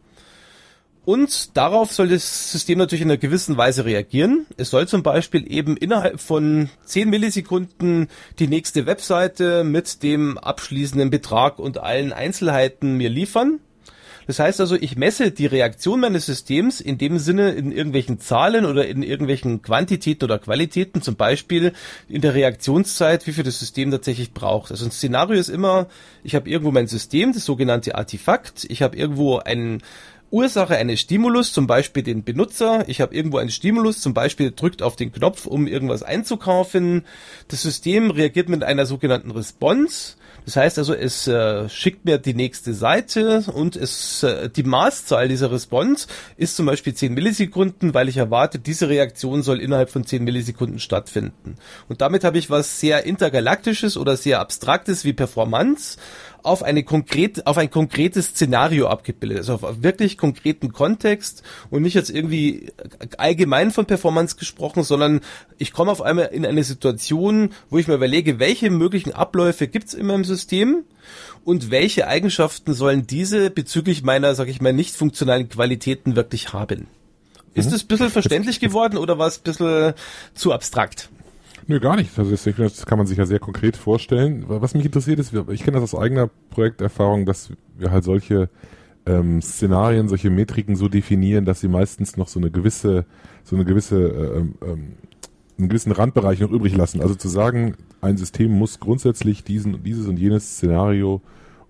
Und 1.07 1.57
darauf 1.57 1.93
soll 1.93 2.09
das 2.09 2.51
System 2.51 2.79
natürlich 2.79 3.03
in 3.03 3.09
einer 3.09 3.17
gewissen 3.17 3.57
Weise 3.57 3.85
reagieren. 3.85 4.45
Es 4.57 4.71
soll 4.71 4.89
zum 4.89 5.05
Beispiel 5.05 5.47
eben 5.49 5.77
innerhalb 5.77 6.21
von 6.21 6.69
10 6.85 7.09
Millisekunden 7.09 8.09
die 8.41 8.49
nächste 8.49 8.87
Webseite 8.87 9.63
mit 9.63 10.03
dem 10.03 10.37
abschließenden 10.37 11.11
Betrag 11.11 11.61
und 11.61 11.79
allen 11.79 12.13
Einzelheiten 12.13 12.97
mir 12.97 13.09
liefern. 13.09 13.61
Das 14.27 14.41
heißt 14.41 14.61
also, 14.61 14.75
ich 14.75 14.97
messe 14.97 15.31
die 15.31 15.47
Reaktion 15.47 16.01
meines 16.01 16.27
Systems 16.27 16.81
in 16.81 16.99
dem 16.99 17.19
Sinne 17.21 17.53
in 17.53 17.71
irgendwelchen 17.71 18.19
Zahlen 18.19 18.65
oder 18.65 18.89
in 18.89 19.05
irgendwelchen 19.05 19.63
Quantitäten 19.63 20.25
oder 20.25 20.41
Qualitäten, 20.41 21.03
zum 21.03 21.15
Beispiel 21.15 21.73
in 22.09 22.21
der 22.21 22.35
Reaktionszeit, 22.35 23.29
wie 23.29 23.33
viel 23.33 23.45
das 23.45 23.61
System 23.61 23.93
tatsächlich 23.93 24.33
braucht. 24.33 24.73
Also 24.73 24.85
ein 24.85 24.91
Szenario 24.91 25.39
ist 25.39 25.51
immer, 25.51 25.87
ich 26.25 26.35
habe 26.35 26.51
irgendwo 26.51 26.73
mein 26.73 26.89
System, 26.89 27.33
das 27.33 27.45
sogenannte 27.45 27.95
Artefakt, 27.95 28.67
ich 28.69 28.83
habe 28.83 28.97
irgendwo 28.97 29.39
einen 29.39 29.83
Ursache 30.31 30.77
eines 30.77 31.01
Stimulus, 31.01 31.53
zum 31.53 31.67
Beispiel 31.67 32.03
den 32.03 32.25
Benutzer. 32.25 32.85
Ich 32.89 33.01
habe 33.01 33.15
irgendwo 33.15 33.39
einen 33.39 33.51
Stimulus, 33.51 34.01
zum 34.01 34.15
Beispiel 34.15 34.53
drückt 34.55 34.83
auf 34.83 34.97
den 34.97 35.13
Knopf, 35.13 35.47
um 35.47 35.67
irgendwas 35.67 36.03
einzukaufen. 36.03 37.05
Das 37.49 37.63
System 37.63 38.11
reagiert 38.11 38.49
mit 38.49 38.65
einer 38.65 38.87
sogenannten 38.87 39.31
Response. 39.31 40.17
Das 40.47 40.55
heißt 40.55 40.79
also, 40.79 40.95
es 40.95 41.27
äh, 41.27 41.69
schickt 41.69 42.05
mir 42.05 42.19
die 42.19 42.35
nächste 42.35 42.73
Seite 42.73 43.45
und 43.53 43.75
es 43.75 44.23
äh, 44.23 44.49
die 44.49 44.63
Maßzahl 44.63 45.27
dieser 45.27 45.51
Response 45.51 46.07
ist 46.37 46.55
zum 46.55 46.67
Beispiel 46.67 46.95
10 46.95 47.15
Millisekunden, 47.15 47.95
weil 47.95 48.09
ich 48.09 48.17
erwarte, 48.17 48.61
diese 48.61 48.89
Reaktion 48.89 49.43
soll 49.43 49.61
innerhalb 49.61 49.91
von 49.91 50.07
10 50.07 50.23
Millisekunden 50.23 50.79
stattfinden. 50.79 51.57
Und 51.89 52.01
damit 52.01 52.23
habe 52.23 52.39
ich 52.39 52.49
was 52.49 52.79
sehr 52.79 53.05
intergalaktisches 53.05 53.97
oder 53.97 54.17
sehr 54.17 54.39
abstraktes 54.39 55.05
wie 55.05 55.13
Performance 55.13 55.99
auf 56.47 56.63
eine 56.63 56.83
konkrete, 56.83 57.47
auf 57.47 57.59
ein 57.59 57.71
konkretes 57.71 58.29
Szenario 58.29 58.87
abgebildet, 58.87 59.39
also 59.39 59.55
auf 59.55 59.83
wirklich 59.83 60.17
konkreten 60.17 60.73
Kontext 60.73 61.43
und 61.71 61.83
nicht 61.83 61.95
jetzt 61.95 62.11
irgendwie 62.11 62.73
allgemein 63.19 63.71
von 63.71 63.87
Performance 63.87 64.37
gesprochen, 64.37 64.83
sondern 64.83 65.21
ich 65.59 65.73
komme 65.73 65.91
auf 65.91 66.03
einmal 66.03 66.27
in 66.27 66.47
eine 66.47 66.65
Situation, 66.65 67.51
wo 67.69 67.79
ich 67.79 67.89
mir 67.89 67.95
überlege, 67.95 68.39
welche 68.39 68.71
möglichen 68.71 69.13
Abläufe 69.13 69.69
gibt's 69.69 69.95
in 69.95 70.07
meinem 70.07 70.25
System 70.25 70.85
und 71.45 71.71
welche 71.71 72.07
Eigenschaften 72.07 72.75
sollen 72.75 73.07
diese 73.07 73.51
bezüglich 73.51 74.03
meiner, 74.03 74.35
sag 74.35 74.49
ich 74.49 74.61
mal, 74.61 74.73
nicht 74.73 74.95
funktionalen 74.95 75.49
Qualitäten 75.49 76.17
wirklich 76.17 76.53
haben. 76.53 76.87
Ist 77.55 77.67
mhm. 77.67 77.73
das 77.73 77.83
ein 77.83 77.89
bisschen 77.89 78.11
verständlich 78.11 78.61
geworden 78.61 78.99
oder 78.99 79.19
war 79.19 79.27
es 79.27 79.39
ein 79.39 79.45
bisschen 79.45 79.95
zu 80.35 80.53
abstrakt? 80.53 81.09
Nö, 81.69 81.81
gar 81.81 81.97
nicht. 81.97 82.17
Also 82.17 82.31
das 82.31 82.87
kann 82.87 82.99
man 82.99 83.07
sich 83.07 83.19
ja 83.19 83.27
sehr 83.27 83.41
konkret 83.41 83.77
vorstellen. 83.77 84.45
Was 84.47 84.75
mich 84.75 84.85
interessiert 84.85 85.19
ist, 85.19 85.33
ich 85.51 85.65
kenne 85.65 85.81
das 85.81 85.95
aus 85.95 86.01
eigener 86.01 86.31
Projekterfahrung, 86.51 87.27
dass 87.27 87.51
wir 87.77 87.91
halt 87.91 88.05
solche 88.05 88.49
ähm, 89.05 89.43
Szenarien, 89.43 90.09
solche 90.09 90.31
Metriken 90.31 90.77
so 90.77 90.89
definieren, 90.89 91.45
dass 91.45 91.61
sie 91.61 91.69
meistens 91.69 92.17
noch 92.17 92.29
so 92.29 92.39
eine 92.39 92.51
gewisse, 92.51 93.05
so 93.43 93.57
eine 93.57 93.65
gewisse, 93.65 93.99
äh, 94.01 94.39
ähm, 94.39 94.55
ähm, 94.63 94.93
einen 95.59 95.69
gewissen 95.69 95.93
Randbereich 95.93 96.41
noch 96.41 96.51
übrig 96.51 96.77
lassen. 96.77 97.01
Also 97.01 97.15
zu 97.15 97.29
sagen, 97.29 97.75
ein 98.01 98.17
System 98.17 98.53
muss 98.53 98.79
grundsätzlich 98.79 99.43
diesen, 99.43 99.83
dieses 99.83 100.07
und 100.07 100.19
jenes 100.19 100.57
Szenario 100.57 101.21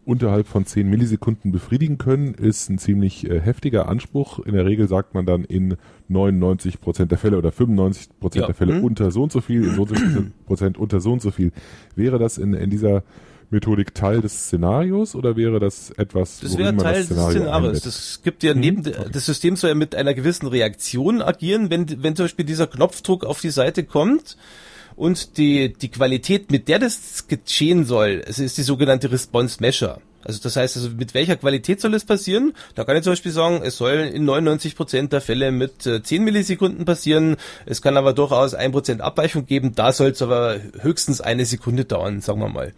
unterhalb 0.07 0.47
von 0.47 0.65
10 0.65 0.89
Millisekunden 0.89 1.51
befriedigen 1.51 1.99
können, 1.99 2.35
ist 2.35 2.71
ein 2.71 2.79
ziemlich 2.79 3.29
äh, 3.29 3.41
heftiger 3.41 3.89
Anspruch. 3.89 4.39
In 4.39 4.55
der 4.55 4.65
Regel 4.65 4.87
sagt 4.89 5.15
man 5.15 5.27
dann 5.27 5.45
in 5.45 5.77
99 6.09 6.81
Prozent 6.81 7.11
der 7.11 7.19
Fälle 7.19 7.37
oder 7.37 7.51
95 7.51 8.19
Prozent 8.21 8.43
ja. 8.43 8.47
der 8.47 8.55
Fälle 8.55 8.75
mhm. 8.75 8.85
unter 8.85 9.11
so 9.11 9.25
und 9.25 9.33
so 9.33 9.41
viel, 9.41 9.65
in 9.65 9.75
so 9.75 9.83
und 9.83 9.89
so 9.99 10.23
Prozent 10.47 10.79
unter 10.79 11.01
so 11.01 11.13
und 11.13 11.21
so 11.21 11.33
viel. 11.33 11.53
Wäre 11.97 12.19
das 12.19 12.39
in, 12.39 12.55
in 12.55 12.71
dieser 12.71 13.03
Methodik 13.51 13.95
Teil 13.95 14.21
des 14.21 14.45
Szenarios 14.45 15.17
oder 15.17 15.37
wäre 15.37 15.59
das 15.59 15.91
etwas, 15.91 16.41
das 16.41 16.57
wäre 16.57 16.77
Teil 16.77 17.01
das 17.01 17.09
des 17.09 17.19
Szenarios. 17.19 17.81
Das 17.83 18.21
gibt 18.23 18.43
ja 18.45 18.55
neben 18.55 18.85
hm, 18.85 18.93
okay. 18.97 19.11
das 19.13 19.27
System 19.27 19.57
soll 19.57 19.71
ja 19.71 19.75
mit 19.75 19.95
einer 19.95 20.15
gewissen 20.15 20.47
Reaktion 20.47 21.21
agieren, 21.21 21.71
wenn 21.71 22.03
wenn 22.03 22.15
zum 22.17 22.25
Beispiel 22.25 22.45
dieser 22.45 22.67
Knopfdruck 22.67 23.25
auf 23.25 23.41
die 23.41 23.51
Seite 23.51 23.85
kommt 23.85 24.37
und 24.97 25.37
die 25.37 25.73
die 25.73 25.91
Qualität, 25.91 26.51
mit 26.51 26.69
der 26.69 26.79
das 26.79 27.29
geschehen 27.29 27.85
soll, 27.85 28.23
es 28.27 28.39
ist 28.39 28.59
die 28.59 28.63
sogenannte 28.63 29.13
Response 29.13 29.59
Measure. 29.61 30.01
Also 30.27 30.41
das 30.43 30.57
heißt, 30.57 30.77
also 30.77 30.91
mit 30.91 31.15
welcher 31.15 31.37
Qualität 31.37 31.81
soll 31.81 31.95
es 31.95 32.05
passieren? 32.05 32.53
Da 32.75 32.83
kann 32.83 32.97
ich 32.97 33.05
zum 33.05 33.13
Beispiel 33.13 33.31
sagen, 33.31 33.61
es 33.63 33.77
soll 33.77 34.11
in 34.13 34.25
99 34.25 34.75
Prozent 34.75 35.13
der 35.13 35.21
Fälle 35.21 35.53
mit 35.53 35.87
äh, 35.87 36.03
10 36.03 36.25
Millisekunden 36.25 36.85
passieren. 36.85 37.37
Es 37.65 37.81
kann 37.81 37.97
aber 37.97 38.13
durchaus 38.13 38.57
1% 38.57 38.99
Abweichung 38.99 39.47
geben. 39.47 39.77
Da 39.77 39.93
soll 39.93 40.11
es 40.11 40.23
aber 40.23 40.59
höchstens 40.81 41.21
eine 41.21 41.45
Sekunde 41.45 41.85
dauern, 41.85 42.21
sagen 42.23 42.41
wir 42.41 42.49
mal. 42.49 42.73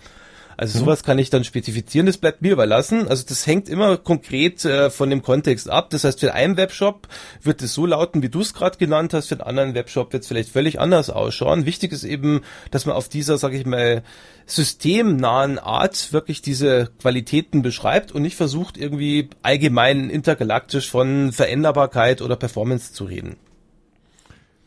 Also 0.59 0.77
mhm. 0.77 0.85
sowas 0.85 1.05
kann 1.05 1.21
ich 1.21 1.31
dann 1.31 1.45
spezifizieren, 1.45 2.07
das 2.07 2.19
bleibt 2.19 2.43
mir 2.43 2.53
überlassen. 2.53 3.07
Also 3.07 3.25
das 3.27 3.47
hängt 3.47 3.69
immer 3.69 3.97
konkret 3.97 4.65
äh, 4.65 4.91
von 4.91 5.09
dem 5.09 5.23
Kontext 5.23 5.71
ab. 5.71 5.91
Das 5.91 6.03
heißt, 6.03 6.19
für 6.19 6.35
einen 6.35 6.57
Webshop 6.57 7.07
wird 7.43 7.63
es 7.63 7.75
so 7.75 7.87
lauten, 7.87 8.23
wie 8.23 8.29
du 8.29 8.41
es 8.41 8.55
gerade 8.55 8.77
genannt 8.77 9.15
hast, 9.15 9.29
für 9.29 9.37
einen 9.37 9.43
anderen 9.43 9.75
Webshop 9.75 10.13
wird 10.13 10.25
es 10.25 10.29
vielleicht 10.29 10.51
völlig 10.51 10.81
anders 10.81 11.11
ausschauen. 11.11 11.65
Wichtig 11.65 11.93
ist 11.93 12.03
eben, 12.03 12.41
dass 12.73 12.87
man 12.87 12.97
auf 12.97 13.09
dieser, 13.09 13.39
sage 13.39 13.57
ich 13.57 13.67
mal, 13.67 14.03
systemnahen 14.47 15.61
Art 15.61 16.13
wirklich 16.13 16.43
diese 16.43 16.91
Qualitäten 17.01 17.63
beschreibt 17.63 18.11
und 18.11 18.23
nicht 18.23 18.37
versucht, 18.37 18.77
irgendwie 18.77 19.31
allgemein 19.43 20.11
intergalaktisch 20.11 20.91
von 20.91 21.31
Veränderbarkeit 21.31 22.21
oder 22.21 22.35
Performance 22.35 22.93
zu 22.93 23.05
reden. 23.05 23.37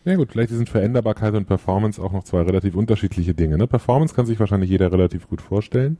Ja 0.04 0.16
gut, 0.16 0.32
vielleicht 0.32 0.50
sind 0.50 0.68
Veränderbarkeit 0.68 1.36
und 1.36 1.46
Performance 1.46 2.02
auch 2.02 2.12
noch 2.12 2.24
zwei 2.24 2.42
relativ 2.42 2.76
unterschiedliche 2.76 3.36
Dinge. 3.36 3.58
Ne? 3.60 3.68
Performance 3.68 4.16
kann 4.16 4.26
sich 4.26 4.40
wahrscheinlich 4.40 4.70
jeder 4.72 4.92
relativ 4.92 5.28
gut 5.28 5.42
vorstellen. 5.42 6.00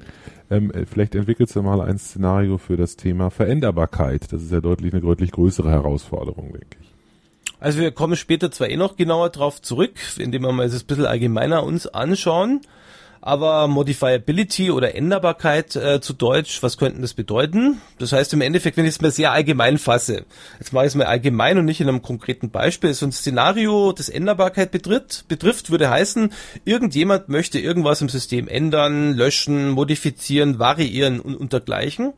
Ähm, 0.50 0.72
äh, 0.72 0.88
vielleicht 0.88 1.14
entwickelst 1.14 1.56
du 1.56 1.62
mal 1.62 1.82
ein 1.82 2.00
Szenario 2.00 2.58
für 2.58 2.78
das 2.78 2.96
Thema 2.96 3.30
Veränderbarkeit. 3.30 4.34
Das 4.34 4.42
ist 4.42 4.52
ja 4.52 4.60
deutlich 4.60 4.94
eine 4.94 5.02
deutlich 5.02 5.32
größere 5.32 5.70
Herausforderung, 5.70 6.52
denke 6.52 6.78
ich. 6.82 6.92
Also 7.60 7.80
wir 7.80 7.92
kommen 7.92 8.16
später 8.16 8.50
zwar 8.50 8.70
eh 8.70 8.78
noch 8.78 8.96
genauer 8.96 9.30
drauf 9.30 9.62
zurück, 9.62 9.94
indem 10.18 10.42
wir 10.42 10.52
mal 10.52 10.68
das 10.68 10.82
ein 10.82 10.88
bisschen 10.88 11.06
allgemeiner 11.06 11.64
uns 11.64 11.86
anschauen 11.86 12.62
aber 13.22 13.68
Modifiability 13.68 14.72
oder 14.72 14.96
Änderbarkeit 14.96 15.76
äh, 15.76 16.02
zu 16.02 16.14
Deutsch, 16.14 16.64
was 16.64 16.78
könnten 16.78 17.04
das 17.04 17.14
bedeuten? 17.14 17.80
Das 18.00 18.14
heißt 18.14 18.34
im 18.34 18.42
Endeffekt, 18.42 18.78
wenn 18.78 18.86
ich 18.86 18.96
es 18.96 19.02
mir 19.02 19.12
sehr 19.12 19.32
allgemein 19.32 19.78
fasse, 19.78 20.26
jetzt 20.60 20.74
mache 20.74 20.86
ich 20.86 20.90
es 20.90 20.96
mir 20.96 21.08
allgemein 21.08 21.60
und 21.60 21.66
nicht 21.66 21.80
in 21.82 21.88
einem 21.88 22.02
konkreten 22.02 22.50
Beispiel, 22.50 22.94
so 22.96 23.06
ein 23.06 23.12
Szenario, 23.12 23.92
das 23.92 24.10
Änderbarkeit 24.10 24.72
betrifft, 24.72 25.28
betrifft, 25.28 25.70
würde 25.70 25.92
heißen, 25.92 26.34
irgendjemand 26.66 27.30
möchte 27.30 27.60
irgendwas 27.60 28.02
im 28.02 28.10
System 28.10 28.48
ändern, 28.48 29.14
löschen, 29.14 29.70
modifizieren, 29.70 30.58
variieren 30.58 31.20
und, 31.20 31.54
dergleichen. 31.54 32.14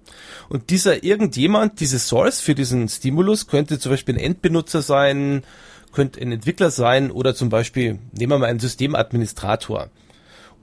Und 0.48 0.70
dieser 0.70 1.04
irgendjemand, 1.04 1.82
diese 1.82 2.00
Source 2.00 2.40
für 2.40 2.56
diesen 2.56 2.88
Stimulus 2.88 3.48
könnte 3.48 3.78
zum 3.78 3.92
Beispiel 3.92 4.16
ein 4.16 4.24
Endbenutzer 4.24 4.82
sein, 4.82 5.44
könnte 5.92 6.22
ein 6.22 6.32
Entwickler 6.32 6.72
sein 6.72 7.12
oder 7.12 7.36
zum 7.36 7.50
Beispiel, 7.50 8.00
nehmen 8.14 8.32
wir 8.32 8.40
mal 8.40 8.50
einen 8.50 8.60
Systemadministrator. 8.60 9.90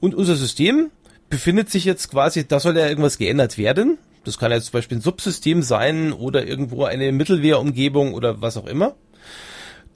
Und 0.01 0.15
unser 0.15 0.35
System 0.37 0.91
befindet 1.29 1.71
sich 1.71 1.85
jetzt 1.85 2.11
quasi, 2.11 2.47
da 2.47 2.59
soll 2.61 2.77
ja 2.77 2.89
irgendwas 2.89 3.19
geändert 3.19 3.59
werden. 3.59 3.99
Das 4.25 4.39
kann 4.39 4.53
jetzt 4.53 4.67
zum 4.67 4.73
Beispiel 4.73 4.99
ein 4.99 5.03
Subsystem 5.03 5.63
sein 5.63 6.13
oder 6.13 6.47
irgendwo 6.47 6.85
eine 6.85 7.13
Mittelwehrumgebung 7.13 8.13
oder 8.15 8.43
was 8.43 8.57
auch 8.57 8.67
immer. 8.67 8.97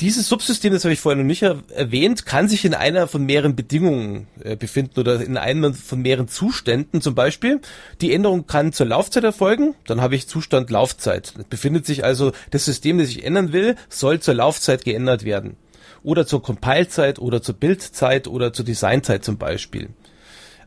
Dieses 0.01 0.29
Subsystem, 0.29 0.73
das 0.73 0.83
habe 0.85 0.93
ich 0.93 0.99
vorher 0.99 1.23
noch 1.23 1.27
nicht 1.27 1.43
erwähnt, 1.43 2.27
kann 2.27 2.49
sich 2.49 2.65
in 2.65 2.75
einer 2.75 3.07
von 3.07 3.25
mehreren 3.25 3.55
Bedingungen 3.55 4.27
äh, 4.43 4.57
befinden 4.57 4.99
oder 4.99 5.21
in 5.21 5.37
einem 5.37 5.73
von 5.73 6.03
mehreren 6.03 6.27
Zuständen. 6.27 7.01
Zum 7.01 7.15
Beispiel, 7.15 7.61
die 8.01 8.13
Änderung 8.13 8.47
kann 8.47 8.73
zur 8.73 8.87
Laufzeit 8.87 9.23
erfolgen, 9.23 9.77
dann 9.87 10.01
habe 10.01 10.17
ich 10.17 10.27
Zustand 10.27 10.71
Laufzeit. 10.71 11.35
Befindet 11.49 11.87
sich 11.87 12.03
also 12.03 12.33
das 12.51 12.65
System, 12.65 12.99
das 12.99 13.09
ich 13.11 13.25
ändern 13.25 13.53
will, 13.53 13.77
soll 13.89 14.19
zur 14.19 14.35
Laufzeit 14.35 14.85
geändert 14.85 15.25
werden 15.25 15.57
oder 16.05 16.27
zur 16.27 16.43
Compile-Zeit 16.43 17.19
oder 17.19 17.43
zur 17.43 17.57
Bildzeit 17.57 18.29
oder 18.29 18.53
zur 18.53 18.65
Designzeit 18.65 19.25
zum 19.25 19.39
Beispiel. 19.39 19.89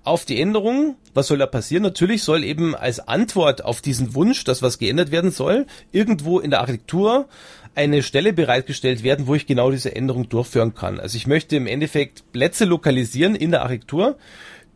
Auf 0.04 0.26
die 0.26 0.42
Änderungen, 0.42 0.96
was 1.14 1.28
soll 1.28 1.38
da 1.38 1.46
passieren? 1.46 1.84
Natürlich 1.84 2.24
soll 2.24 2.44
eben 2.44 2.76
als 2.76 3.00
Antwort 3.00 3.64
auf 3.64 3.82
diesen 3.82 4.16
Wunsch, 4.16 4.44
dass 4.44 4.62
was 4.62 4.78
geändert 4.78 5.12
werden 5.12 5.32
soll, 5.32 5.66
irgendwo 5.92 6.40
in 6.40 6.50
der 6.50 6.62
Architektur 6.62 7.28
eine 7.76 8.02
Stelle 8.02 8.34
bereitgestellt 8.34 9.04
werden, 9.04 9.28
wo 9.28 9.36
ich 9.36 9.46
genau 9.46 9.70
diese 9.70 9.96
Änderung 9.96 10.30
durchführen 10.30 10.74
kann. 10.74 11.00
Also 11.00 11.18
ich 11.18 11.28
möchte 11.28 11.56
im 11.56 11.68
Endeffekt 11.68 12.32
Plätze 12.32 12.66
lokalisieren 12.66 13.36
in 13.36 13.52
der 13.52 13.62
Architektur, 13.62 14.18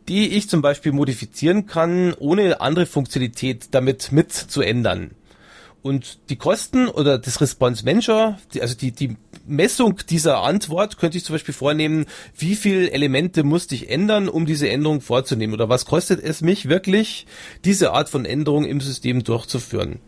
die 0.08 0.28
ich 0.36 0.48
zum 0.48 0.62
Beispiel 0.62 0.92
modifizieren 0.92 1.66
kann, 1.66 2.14
ohne 2.18 2.60
andere 2.60 2.86
Funktionalität 2.86 3.68
damit 3.72 4.12
mit 4.12 4.32
zu 4.32 4.60
ändern. 4.60 5.12
Und 5.82 6.20
die 6.30 6.36
Kosten 6.36 6.88
oder 6.88 7.18
das 7.18 7.40
Response 7.40 7.84
Venture, 7.84 8.38
die, 8.54 8.62
also 8.62 8.76
die, 8.76 8.92
die 8.92 9.16
Messung 9.46 9.98
dieser 10.08 10.42
Antwort 10.42 10.96
könnte 10.96 11.18
ich 11.18 11.24
zum 11.24 11.34
Beispiel 11.34 11.54
vornehmen, 11.54 12.06
wie 12.38 12.54
viel 12.54 12.88
Elemente 12.88 13.42
musste 13.42 13.74
ich 13.74 13.90
ändern, 13.90 14.28
um 14.28 14.46
diese 14.46 14.68
Änderung 14.68 15.00
vorzunehmen? 15.00 15.54
Oder 15.54 15.68
was 15.68 15.84
kostet 15.84 16.22
es 16.22 16.40
mich 16.40 16.68
wirklich, 16.68 17.26
diese 17.64 17.92
Art 17.92 18.08
von 18.08 18.24
Änderung 18.24 18.64
im 18.64 18.80
System 18.80 19.24
durchzuführen? 19.24 19.98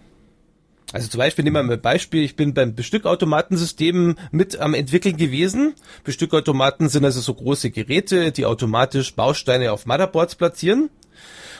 Also 0.92 1.08
zum 1.08 1.18
Beispiel 1.18 1.42
nehmen 1.42 1.56
wir 1.56 1.62
mal 1.64 1.72
ein 1.72 1.80
Beispiel, 1.80 2.22
ich 2.22 2.36
bin 2.36 2.54
beim 2.54 2.76
Bestückautomatensystem 2.76 4.14
mit 4.30 4.60
am 4.60 4.74
entwickeln 4.74 5.16
gewesen. 5.16 5.74
Bestückautomaten 6.04 6.88
sind 6.88 7.04
also 7.04 7.20
so 7.20 7.34
große 7.34 7.70
Geräte, 7.70 8.30
die 8.30 8.46
automatisch 8.46 9.12
Bausteine 9.16 9.72
auf 9.72 9.86
Motherboards 9.86 10.36
platzieren. 10.36 10.90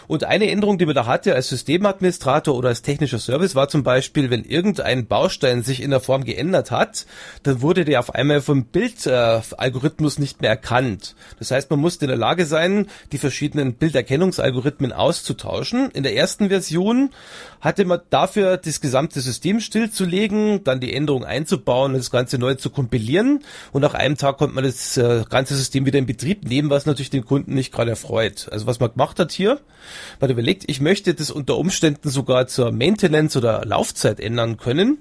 Und 0.07 0.25
eine 0.25 0.51
Änderung, 0.51 0.79
die 0.79 0.87
man 0.87 0.95
da 0.95 1.07
hatte 1.07 1.35
als 1.35 1.49
Systemadministrator 1.49 2.55
oder 2.55 2.69
als 2.69 2.83
technischer 2.83 3.19
Service, 3.19 3.55
war 3.55 3.69
zum 3.69 3.83
Beispiel, 3.83 4.31
wenn 4.31 4.45
irgendein 4.45 5.07
Baustein 5.07 5.63
sich 5.63 5.83
in 5.83 5.91
der 5.91 6.01
Form 6.01 6.25
geändert 6.25 6.71
hat, 6.71 7.07
dann 7.43 7.63
wurde 7.63 7.85
der 7.85 8.01
auf 8.01 8.15
einmal 8.15 8.41
vom 8.41 8.65
Bildalgorithmus 8.65 10.19
äh, 10.19 10.21
nicht 10.21 10.41
mehr 10.41 10.51
erkannt. 10.51 11.15
Das 11.39 11.51
heißt, 11.51 11.71
man 11.71 11.81
musste 11.81 12.05
in 12.05 12.09
der 12.09 12.19
Lage 12.19 12.47
sein, 12.47 12.89
die 13.13 13.19
verschiedenen 13.19 13.75
Bilderkennungsalgorithmen 13.75 14.93
auszutauschen. 14.93 15.91
In 15.91 16.03
der 16.03 16.17
ersten 16.17 16.49
Version 16.49 17.11
hatte 17.61 17.85
man 17.85 18.01
dafür 18.11 18.59
das 18.59 18.81
gesamte 18.81 19.21
System 19.21 19.61
stillzulegen, 19.61 20.65
dann 20.65 20.81
die 20.81 20.93
Änderung 20.93 21.25
einzubauen 21.25 21.93
und 21.93 21.99
das 21.99 22.11
Ganze 22.11 22.39
neu 22.39 22.55
zu 22.55 22.71
kompilieren. 22.71 23.43
Und 23.73 23.83
nach 23.83 23.95
einem 23.95 24.17
Tag 24.17 24.37
konnte 24.39 24.55
man 24.55 24.65
das 24.65 24.97
äh, 24.97 25.25
ganze 25.29 25.55
System 25.57 25.87
wieder 25.87 25.99
in 25.99 26.07
Betrieb 26.07 26.45
nehmen, 26.47 26.71
was 26.71 26.87
natürlich 26.87 27.11
den 27.11 27.25
Kunden 27.25 27.55
nicht 27.55 27.73
gerade 27.73 27.91
erfreut. 27.91 28.49
Also 28.53 28.67
was 28.67 28.81
man 28.81 28.93
gemacht 28.93 29.19
hat 29.19 29.33
hier, 29.33 29.61
man 30.21 30.31
überlegt, 30.31 30.65
ich 30.67 30.81
möchte 30.81 31.15
das 31.15 31.31
unter 31.31 31.57
Umständen 31.57 32.11
sogar 32.11 32.47
zur 32.47 32.73
Maintenance 32.73 33.37
oder 33.37 33.65
Laufzeit 33.65 34.21
ändern 34.21 34.57
können. 34.57 34.99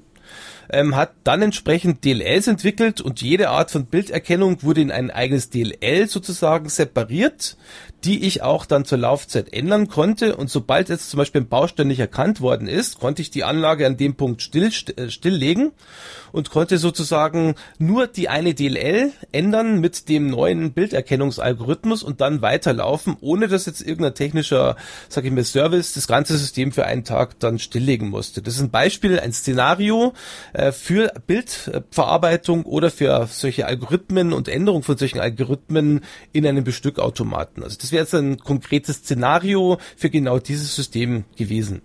Ähm, 0.70 0.96
hat 0.96 1.12
dann 1.26 1.42
entsprechend 1.42 2.06
DLLs 2.06 2.48
entwickelt 2.48 3.02
und 3.02 3.22
jede 3.22 3.50
Art 3.50 3.70
von 3.70 3.86
Bilderkennung 3.86 4.64
wurde 4.64 4.82
in 4.82 4.92
ein 4.92 5.12
eigenes 5.12 5.50
DLL 5.50 6.08
sozusagen 6.08 6.70
separiert, 6.70 7.58
die 8.04 8.26
ich 8.26 8.42
auch 8.42 8.66
dann 8.66 8.86
zur 8.86 8.98
Laufzeit 8.98 9.54
ändern 9.54 9.88
konnte. 9.88 10.36
Und 10.36 10.50
sobald 10.50 10.90
jetzt 10.90 11.10
zum 11.10 11.20
Beispiel 11.20 11.42
ein 11.42 11.48
Baustein 11.48 11.88
nicht 11.88 12.00
erkannt 12.00 12.42
worden 12.42 12.68
ist, 12.68 13.00
konnte 13.00 13.22
ich 13.22 13.32
die 13.32 13.44
Anlage 13.44 13.86
an 13.86 13.98
dem 13.98 14.16
Punkt 14.16 14.42
still, 14.42 14.72
äh, 14.96 15.10
stilllegen 15.10 15.72
und 16.34 16.50
konnte 16.50 16.78
sozusagen 16.80 17.56
nur 17.78 18.08
die 18.08 18.28
eine 18.28 18.54
DLL 18.54 19.12
ändern 19.32 19.80
mit 19.80 20.10
dem 20.10 20.28
neuen 20.28 20.74
Bilderkennungsalgorithmus 20.74 22.04
und 22.04 22.20
dann 22.20 22.42
weiterlaufen, 22.42 23.16
ohne 23.22 23.48
dass 23.48 23.66
jetzt 23.66 23.82
irgendein 23.82 24.16
technischer, 24.16 24.76
sag 25.08 25.24
ich 25.24 25.32
mal, 25.32 25.44
Service 25.44 25.94
das 25.94 26.08
ganze 26.08 26.38
System 26.38 26.72
für 26.72 26.86
einen 26.86 27.06
Tag 27.06 27.40
dann 27.40 27.60
stilllegen 27.60 28.10
musste. 28.10 28.42
Das 28.42 28.56
ist 28.56 28.62
ein 28.62 28.72
Beispiel, 28.72 29.20
ein 29.20 29.32
Szenario 29.32 30.14
äh, 30.52 30.72
für 30.72 31.14
Bildverarbeitung 31.26 32.64
oder 32.66 32.90
für 32.90 33.28
solche 33.32 33.68
Algorithmen 33.68 34.34
und 34.34 34.50
Änderung 34.50 34.84
von 34.84 34.98
solchen 34.98 35.20
Algorithmen 35.20 36.02
in 36.34 36.46
einem 36.46 36.64
Bestückautomaten. 36.64 37.64
Also 37.64 37.78
das 37.80 37.93
wäre 37.94 38.04
jetzt 38.04 38.14
ein 38.14 38.38
konkretes 38.38 38.98
Szenario 38.98 39.78
für 39.96 40.10
genau 40.10 40.40
dieses 40.40 40.76
System 40.76 41.24
gewesen. 41.38 41.82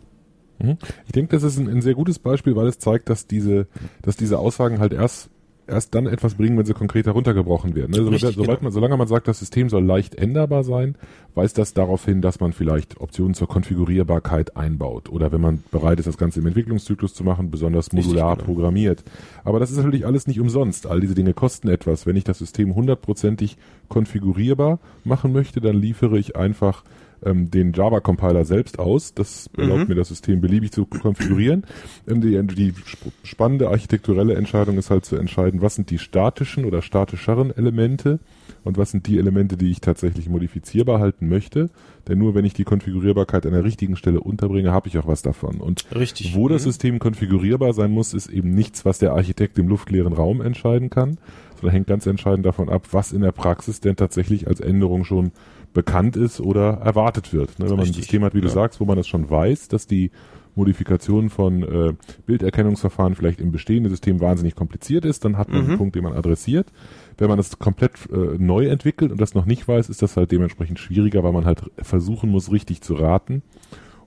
Mhm. 0.58 0.78
Ich 1.06 1.12
denke, 1.12 1.36
das 1.36 1.44
ist 1.44 1.58
ein, 1.58 1.68
ein, 1.68 1.82
sehr 1.82 1.94
gutes 1.94 2.18
Beispiel, 2.18 2.56
weil 2.56 2.66
es 2.66 2.78
zeigt, 2.78 3.08
dass 3.08 3.26
diese, 3.26 3.68
dass 4.02 4.16
diese 4.16 4.38
Aussagen 4.38 4.80
halt 4.80 4.92
erst 4.92 5.30
erst 5.68 5.94
dann 5.94 6.06
etwas 6.06 6.34
bringen, 6.34 6.56
wenn 6.58 6.64
sie 6.64 6.74
konkret 6.74 7.06
heruntergebrochen 7.06 7.74
werden. 7.74 7.92
Ne? 7.92 8.10
Richtig, 8.10 8.34
Sobald 8.34 8.58
genau. 8.58 8.62
man, 8.62 8.72
solange 8.72 8.96
man 8.96 9.06
sagt, 9.06 9.28
das 9.28 9.38
System 9.38 9.68
soll 9.68 9.84
leicht 9.84 10.14
änderbar 10.14 10.64
sein, 10.64 10.96
weist 11.34 11.58
das 11.58 11.74
darauf 11.74 12.04
hin, 12.04 12.22
dass 12.22 12.40
man 12.40 12.52
vielleicht 12.52 13.00
Optionen 13.00 13.34
zur 13.34 13.48
Konfigurierbarkeit 13.48 14.56
einbaut 14.56 15.08
oder 15.08 15.30
wenn 15.32 15.40
man 15.40 15.62
bereit 15.70 15.98
ist, 15.98 16.06
das 16.06 16.18
Ganze 16.18 16.40
im 16.40 16.46
Entwicklungszyklus 16.46 17.14
zu 17.14 17.24
machen, 17.24 17.50
besonders 17.50 17.92
modular 17.92 18.30
Richtig, 18.32 18.46
genau. 18.46 18.54
programmiert. 18.54 19.04
Aber 19.44 19.60
das 19.60 19.70
ist 19.70 19.76
natürlich 19.76 20.06
alles 20.06 20.26
nicht 20.26 20.40
umsonst. 20.40 20.86
All 20.86 21.00
diese 21.00 21.14
Dinge 21.14 21.34
kosten 21.34 21.68
etwas. 21.68 22.06
Wenn 22.06 22.16
ich 22.16 22.24
das 22.24 22.38
System 22.38 22.74
hundertprozentig 22.74 23.56
konfigurierbar 23.88 24.78
machen 25.04 25.32
möchte, 25.32 25.60
dann 25.60 25.76
liefere 25.76 26.18
ich 26.18 26.36
einfach 26.36 26.82
ähm, 27.24 27.50
den 27.50 27.72
Java-Compiler 27.72 28.44
selbst 28.44 28.78
aus. 28.78 29.14
Das 29.14 29.50
erlaubt 29.56 29.82
mhm. 29.82 29.88
mir 29.88 29.94
das 29.94 30.08
System 30.08 30.40
beliebig 30.40 30.72
zu 30.72 30.86
konfigurieren. 30.86 31.64
Ähm, 32.08 32.20
die, 32.20 32.42
die 32.54 32.74
spannende 33.22 33.68
architekturelle 33.68 34.34
Entscheidung 34.34 34.78
ist 34.78 34.90
halt 34.90 35.04
zu 35.04 35.16
entscheiden, 35.16 35.62
was 35.62 35.74
sind 35.74 35.90
die 35.90 35.98
statischen 35.98 36.64
oder 36.64 36.82
statischeren 36.82 37.54
Elemente 37.56 38.18
und 38.64 38.78
was 38.78 38.90
sind 38.90 39.06
die 39.06 39.18
Elemente, 39.18 39.56
die 39.56 39.70
ich 39.70 39.80
tatsächlich 39.80 40.28
modifizierbar 40.28 41.00
halten 41.00 41.28
möchte. 41.28 41.70
Denn 42.06 42.18
nur 42.18 42.34
wenn 42.34 42.44
ich 42.44 42.54
die 42.54 42.64
Konfigurierbarkeit 42.64 43.46
an 43.46 43.52
der 43.52 43.64
richtigen 43.64 43.96
Stelle 43.96 44.20
unterbringe, 44.20 44.72
habe 44.72 44.88
ich 44.88 44.98
auch 44.98 45.06
was 45.06 45.22
davon. 45.22 45.60
Und 45.60 45.84
Richtig. 45.94 46.34
wo 46.34 46.48
mhm. 46.48 46.52
das 46.52 46.62
System 46.64 46.98
konfigurierbar 46.98 47.72
sein 47.72 47.90
muss, 47.90 48.14
ist 48.14 48.28
eben 48.28 48.50
nichts, 48.50 48.84
was 48.84 48.98
der 48.98 49.12
Architekt 49.12 49.58
im 49.58 49.68
luftleeren 49.68 50.12
Raum 50.12 50.40
entscheiden 50.40 50.90
kann, 50.90 51.18
sondern 51.56 51.72
hängt 51.72 51.86
ganz 51.86 52.06
entscheidend 52.06 52.46
davon 52.46 52.68
ab, 52.68 52.88
was 52.92 53.12
in 53.12 53.20
der 53.20 53.32
Praxis 53.32 53.80
denn 53.80 53.96
tatsächlich 53.96 54.46
als 54.46 54.60
Änderung 54.60 55.04
schon 55.04 55.32
bekannt 55.72 56.16
ist 56.16 56.40
oder 56.40 56.78
erwartet 56.78 57.32
wird. 57.32 57.58
Ne? 57.58 57.68
Wenn 57.68 57.76
man 57.76 57.86
ein 57.86 57.92
System 57.92 58.24
hat, 58.24 58.34
wie 58.34 58.38
ja. 58.38 58.44
du 58.44 58.48
sagst, 58.48 58.80
wo 58.80 58.84
man 58.84 58.96
das 58.96 59.06
schon 59.06 59.28
weiß, 59.28 59.68
dass 59.68 59.86
die 59.86 60.10
Modifikation 60.58 61.30
von 61.30 61.62
äh, 61.62 61.94
Bilderkennungsverfahren 62.26 63.14
vielleicht 63.14 63.40
im 63.40 63.52
bestehenden 63.52 63.90
System 63.90 64.20
wahnsinnig 64.20 64.56
kompliziert 64.56 65.04
ist, 65.04 65.24
dann 65.24 65.38
hat 65.38 65.48
man 65.48 65.62
mhm. 65.62 65.68
einen 65.68 65.78
Punkt, 65.78 65.94
den 65.94 66.02
man 66.02 66.14
adressiert. 66.14 66.72
Wenn 67.16 67.28
man 67.28 67.36
das 67.36 67.58
komplett 67.58 67.92
äh, 68.10 68.36
neu 68.38 68.66
entwickelt 68.66 69.12
und 69.12 69.20
das 69.20 69.34
noch 69.34 69.46
nicht 69.46 69.66
weiß, 69.66 69.88
ist 69.88 70.02
das 70.02 70.16
halt 70.16 70.32
dementsprechend 70.32 70.78
schwieriger, 70.78 71.22
weil 71.22 71.32
man 71.32 71.44
halt 71.46 71.62
versuchen 71.78 72.30
muss, 72.30 72.50
richtig 72.50 72.82
zu 72.82 72.94
raten. 72.94 73.42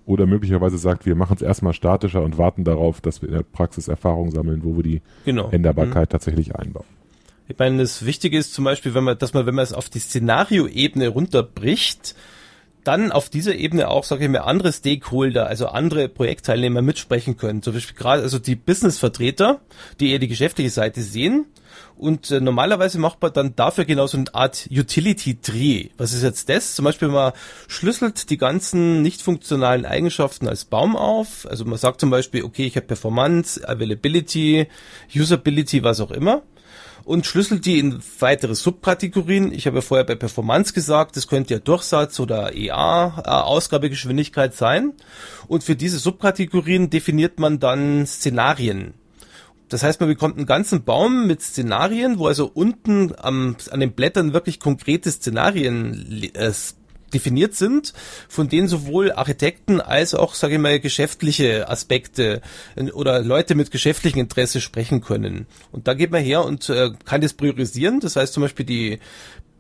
Oder 0.06 0.26
möglicherweise 0.26 0.78
sagt, 0.78 1.06
wir 1.06 1.16
machen 1.16 1.36
es 1.36 1.42
erstmal 1.42 1.74
statischer 1.74 2.22
und 2.22 2.38
warten 2.38 2.64
darauf, 2.64 3.02
dass 3.02 3.22
wir 3.22 3.30
in 3.30 3.36
der 3.36 3.44
Praxis 3.44 3.88
Erfahrung 3.88 4.32
sammeln, 4.32 4.64
wo 4.64 4.76
wir 4.76 4.84
die 4.84 5.02
genau. 5.26 5.50
Änderbarkeit 5.50 6.10
mhm. 6.10 6.12
tatsächlich 6.12 6.56
einbauen. 6.56 6.86
Ich 7.52 7.60
meine, 7.60 7.80
das 7.80 8.06
Wichtige 8.06 8.38
ist 8.38 8.54
zum 8.54 8.64
Beispiel, 8.64 8.94
wenn 8.94 9.04
man, 9.04 9.18
dass 9.18 9.34
man, 9.34 9.46
wenn 9.46 9.56
man 9.56 9.64
es 9.64 9.74
auf 9.74 9.90
die 9.90 10.00
Szenarioebene 10.00 11.10
runterbricht, 11.10 12.16
dann 12.86 13.12
auf 13.12 13.30
dieser 13.30 13.56
Ebene 13.56 13.90
auch, 13.90 14.06
sage 14.06 14.24
ich 14.24 14.32
mal, 14.32 14.40
andere 14.40 14.72
Stakeholder, 14.72 15.48
also 15.48 15.68
andere 15.68 16.08
Projektteilnehmer 16.08 16.82
mitsprechen 16.82 17.36
können. 17.36 17.62
Zum 17.62 17.74
Beispiel 17.74 17.98
gerade 17.98 18.24
also 18.24 18.40
die 18.40 18.56
Businessvertreter, 18.56 19.60
die 20.00 20.12
eher 20.12 20.20
die 20.20 20.30
geschäftliche 20.30 20.70
Seite 20.70 21.02
sehen. 21.02 21.46
Und 21.98 22.32
äh, 22.32 22.40
normalerweise 22.40 23.00
macht 23.00 23.22
man 23.22 23.34
dann 23.34 23.56
dafür 23.58 23.84
genau 23.84 24.08
so 24.08 24.18
eine 24.18 24.34
Art 24.34 24.70
Utility-Tree. 24.72 25.90
Was 25.98 26.14
ist 26.14 26.24
jetzt 26.24 26.48
das? 26.48 26.74
Zum 26.76 26.86
Beispiel, 26.86 27.10
man 27.10 27.34
schlüsselt 27.68 28.30
die 28.30 28.38
ganzen 28.38 29.02
nicht 29.02 29.22
funktionalen 29.22 29.86
Eigenschaften 29.86 30.48
als 30.48 30.64
Baum 30.64 30.96
auf. 30.96 31.46
Also 31.50 31.66
man 31.66 31.78
sagt 31.78 32.00
zum 32.00 32.12
Beispiel, 32.12 32.46
okay, 32.46 32.66
ich 32.66 32.78
habe 32.78 32.88
Performance, 32.88 33.68
Availability, 33.68 34.68
Usability, 35.14 35.84
was 35.84 36.00
auch 36.00 36.12
immer 36.12 36.44
und 37.04 37.26
schlüsselt 37.26 37.66
die 37.66 37.80
in 37.80 38.00
weitere 38.20 38.56
Subkategorien. 38.56 39.54
Ich 39.54 39.68
habe 39.68 39.78
ja 39.78 39.82
vorher 39.82 40.06
bei 40.06 40.16
Performance 40.16 40.74
gesagt, 40.74 41.18
das 41.18 41.28
könnte 41.28 41.54
ja 41.54 41.60
Durchsatz 41.60 42.20
oder 42.20 42.56
EA, 42.56 43.24
äh, 43.26 43.30
Ausgabegeschwindigkeit 43.30 44.54
sein. 44.54 44.94
Und 45.48 45.64
für 45.64 45.76
diese 45.76 46.00
Subkategorien 46.00 46.90
definiert 46.90 47.40
man 47.40 47.60
dann 47.60 48.06
Szenarien. 48.06 48.94
Das 49.72 49.84
heißt, 49.84 50.02
man 50.02 50.10
bekommt 50.10 50.36
einen 50.36 50.46
ganzen 50.46 50.84
Baum 50.84 51.28
mit 51.28 51.42
Szenarien, 51.42 52.20
wo 52.20 52.28
also 52.28 52.52
unten 52.54 53.14
am, 53.18 53.56
an 53.70 53.80
den 53.80 53.94
Blättern 53.94 54.34
wirklich 54.34 54.60
konkrete 54.60 55.10
Szenarien 55.10 56.30
äh, 56.34 56.52
definiert 57.14 57.56
sind, 57.56 57.94
von 58.28 58.50
denen 58.50 58.68
sowohl 58.68 59.12
Architekten 59.12 59.82
als 59.82 60.14
auch, 60.14 60.34
sage 60.34 60.56
ich 60.56 60.60
mal, 60.60 60.80
geschäftliche 60.80 61.70
Aspekte 61.70 62.42
äh, 62.76 62.92
oder 62.92 63.22
Leute 63.22 63.56
mit 63.56 63.72
geschäftlichem 63.72 64.20
Interesse 64.20 64.62
sprechen 64.62 65.02
können. 65.02 65.46
Und 65.72 65.88
da 65.88 65.94
geht 65.94 66.12
man 66.12 66.24
her 66.24 66.46
und 66.46 66.70
äh, 66.70 66.92
kann 67.06 67.22
das 67.22 67.34
priorisieren. 67.34 68.00
Das 68.00 68.16
heißt 68.16 68.34
zum 68.34 68.44
Beispiel 68.44 68.66
die 68.66 69.00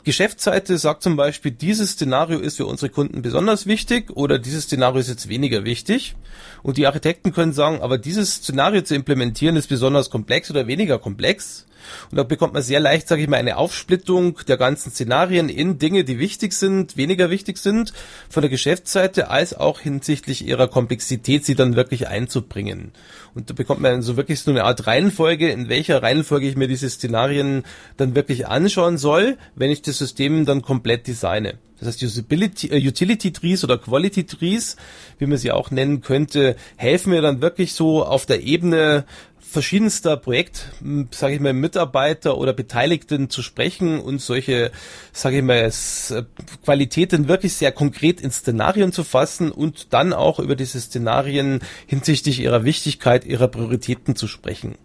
Geschäftsseite 0.04 0.80
sagt 0.80 1.04
zum 1.04 1.16
Beispiel, 1.16 1.52
dieses 1.52 1.92
Szenario 1.92 2.40
ist 2.40 2.58
für 2.58 2.66
unsere 2.66 2.90
Kunden 2.90 3.22
besonders 3.22 3.68
wichtig 3.68 4.10
oder 4.10 4.40
dieses 4.40 4.64
Szenario 4.64 5.00
ist 5.00 5.10
jetzt 5.10 5.30
weniger 5.30 5.64
wichtig. 5.64 6.16
Und 6.64 6.78
die 6.78 6.88
Architekten 6.88 7.34
können 7.34 7.54
sagen, 7.54 7.82
aber 7.82 7.98
dieses 8.00 8.36
Szenario 8.36 8.82
zu 8.82 8.96
implementieren 8.96 9.56
ist 9.58 9.68
besonders 9.68 10.10
komplex 10.10 10.50
oder 10.50 10.66
weniger 10.66 10.98
komplex. 10.98 11.68
Und 12.10 12.18
da 12.18 12.24
bekommt 12.24 12.54
man 12.54 12.64
sehr 12.64 12.80
leicht, 12.80 13.08
sage 13.08 13.22
ich 13.22 13.28
mal, 13.28 13.38
eine 13.38 13.58
Aufsplittung 13.58 14.40
der 14.48 14.58
ganzen 14.58 14.92
Szenarien 14.92 15.50
in 15.50 15.80
Dinge, 15.80 16.04
die 16.04 16.20
wichtig 16.20 16.54
sind, 16.54 16.98
weniger 16.98 17.30
wichtig 17.30 17.58
sind, 17.58 17.94
von 18.30 18.42
der 18.42 18.50
Geschäftsseite, 18.50 19.30
als 19.30 19.54
auch 19.54 19.80
hinsichtlich 19.80 20.46
ihrer 20.46 20.68
Komplexität, 20.68 21.46
sie 21.46 21.56
dann 21.56 21.76
wirklich 21.76 22.08
einzubringen. 22.08 22.92
Und 23.34 23.50
da 23.50 23.54
bekommt 23.54 23.82
man 23.82 24.02
so 24.02 24.18
wirklich 24.18 24.42
so 24.42 24.52
eine 24.52 24.66
Art 24.66 24.88
Reihenfolge, 24.88 25.50
in 25.50 25.70
welcher 25.70 26.04
Reihenfolge 26.04 26.48
ich 26.48 26.56
mir 26.56 26.68
diese 26.68 26.90
Szenarien 26.90 27.64
dann 27.98 28.16
wirklich 28.16 28.48
anschauen 28.48 28.98
soll, 28.98 29.38
wenn 29.56 29.72
ich 29.72 29.82
das 29.82 29.98
System 29.98 30.46
dann 30.46 30.62
komplett 30.62 31.08
designe. 31.08 31.58
Das 31.82 31.88
heißt, 31.88 32.04
Usability, 32.04 32.68
äh, 32.68 32.88
Utility 32.88 33.34
Trees 33.34 33.64
oder 33.64 33.80
Quality 33.80 34.26
Trees, 34.26 34.76
wie 35.18 35.26
man 35.26 35.40
sie 35.40 35.52
auch 35.52 35.72
nennen 35.72 36.02
könnte, 36.02 36.56
helfen 36.76 37.10
mir 37.10 37.24
dann 37.24 37.42
wirklich 37.42 37.74
so 37.74 38.06
auf 38.06 38.28
der 38.28 38.44
Ebene 38.44 39.06
verschiedenster 39.42 40.18
Projekt, 40.18 40.72
sage 41.12 41.36
ich 41.36 41.40
mal, 41.40 41.54
Mitarbeiter 41.54 42.38
oder 42.38 42.54
Beteiligten 42.54 43.30
zu 43.30 43.42
sprechen 43.42 44.00
und 44.00 44.22
solche, 44.22 44.72
sage 45.12 45.38
ich 45.38 45.44
mal, 45.44 45.58
äh, 45.58 46.24
Qualitäten 46.64 47.28
wirklich 47.28 47.54
sehr 47.54 47.72
konkret 47.72 48.22
in 48.22 48.32
Szenarien 48.32 48.92
zu 48.92 49.04
fassen 49.04 49.52
und 49.52 49.94
dann 49.94 50.14
auch 50.14 50.40
über 50.40 50.56
diese 50.56 50.80
Szenarien 50.80 51.60
hinsichtlich 51.88 52.40
ihrer 52.40 52.64
Wichtigkeit, 52.64 53.26
ihrer 53.26 53.48
Prioritäten 53.48 54.16
zu 54.16 54.28
sprechen. 54.28 54.76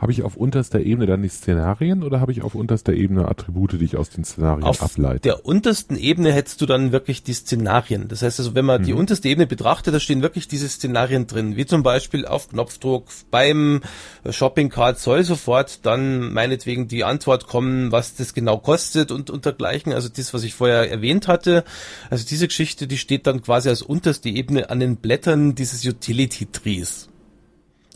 Habe 0.00 0.12
ich 0.12 0.22
auf 0.22 0.34
unterster 0.34 0.80
Ebene 0.80 1.04
dann 1.04 1.20
die 1.20 1.28
Szenarien 1.28 2.02
oder 2.02 2.20
habe 2.20 2.32
ich 2.32 2.40
auf 2.40 2.54
unterster 2.54 2.94
Ebene 2.94 3.28
Attribute, 3.28 3.72
die 3.72 3.84
ich 3.84 3.98
aus 3.98 4.08
den 4.08 4.24
Szenarien 4.24 4.64
auf 4.64 4.82
ableite? 4.82 5.34
Auf 5.34 5.40
der 5.40 5.44
untersten 5.44 5.94
Ebene 5.94 6.32
hättest 6.32 6.62
du 6.62 6.66
dann 6.66 6.90
wirklich 6.90 7.22
die 7.22 7.34
Szenarien. 7.34 8.08
Das 8.08 8.22
heißt 8.22 8.38
also, 8.40 8.54
wenn 8.54 8.64
man 8.64 8.80
mhm. 8.80 8.86
die 8.86 8.92
unterste 8.94 9.28
Ebene 9.28 9.46
betrachtet, 9.46 9.92
da 9.92 10.00
stehen 10.00 10.22
wirklich 10.22 10.48
diese 10.48 10.70
Szenarien 10.70 11.26
drin. 11.26 11.54
Wie 11.56 11.66
zum 11.66 11.82
Beispiel 11.82 12.24
auf 12.24 12.48
Knopfdruck 12.48 13.08
beim 13.30 13.82
Shopping 14.30 14.70
Card 14.70 14.98
soll 14.98 15.22
sofort 15.22 15.84
dann 15.84 16.32
meinetwegen 16.32 16.88
die 16.88 17.04
Antwort 17.04 17.46
kommen, 17.46 17.92
was 17.92 18.14
das 18.14 18.32
genau 18.32 18.56
kostet 18.56 19.12
und, 19.12 19.44
dergleichen. 19.44 19.92
Also 19.92 20.08
das, 20.08 20.32
was 20.32 20.44
ich 20.44 20.54
vorher 20.54 20.90
erwähnt 20.90 21.28
hatte. 21.28 21.62
Also 22.08 22.24
diese 22.26 22.48
Geschichte, 22.48 22.86
die 22.86 22.96
steht 22.96 23.26
dann 23.26 23.42
quasi 23.42 23.68
als 23.68 23.82
unterste 23.82 24.30
Ebene 24.30 24.70
an 24.70 24.80
den 24.80 24.96
Blättern 24.96 25.54
dieses 25.54 25.84
Utility 25.84 26.46
Trees. 26.46 27.09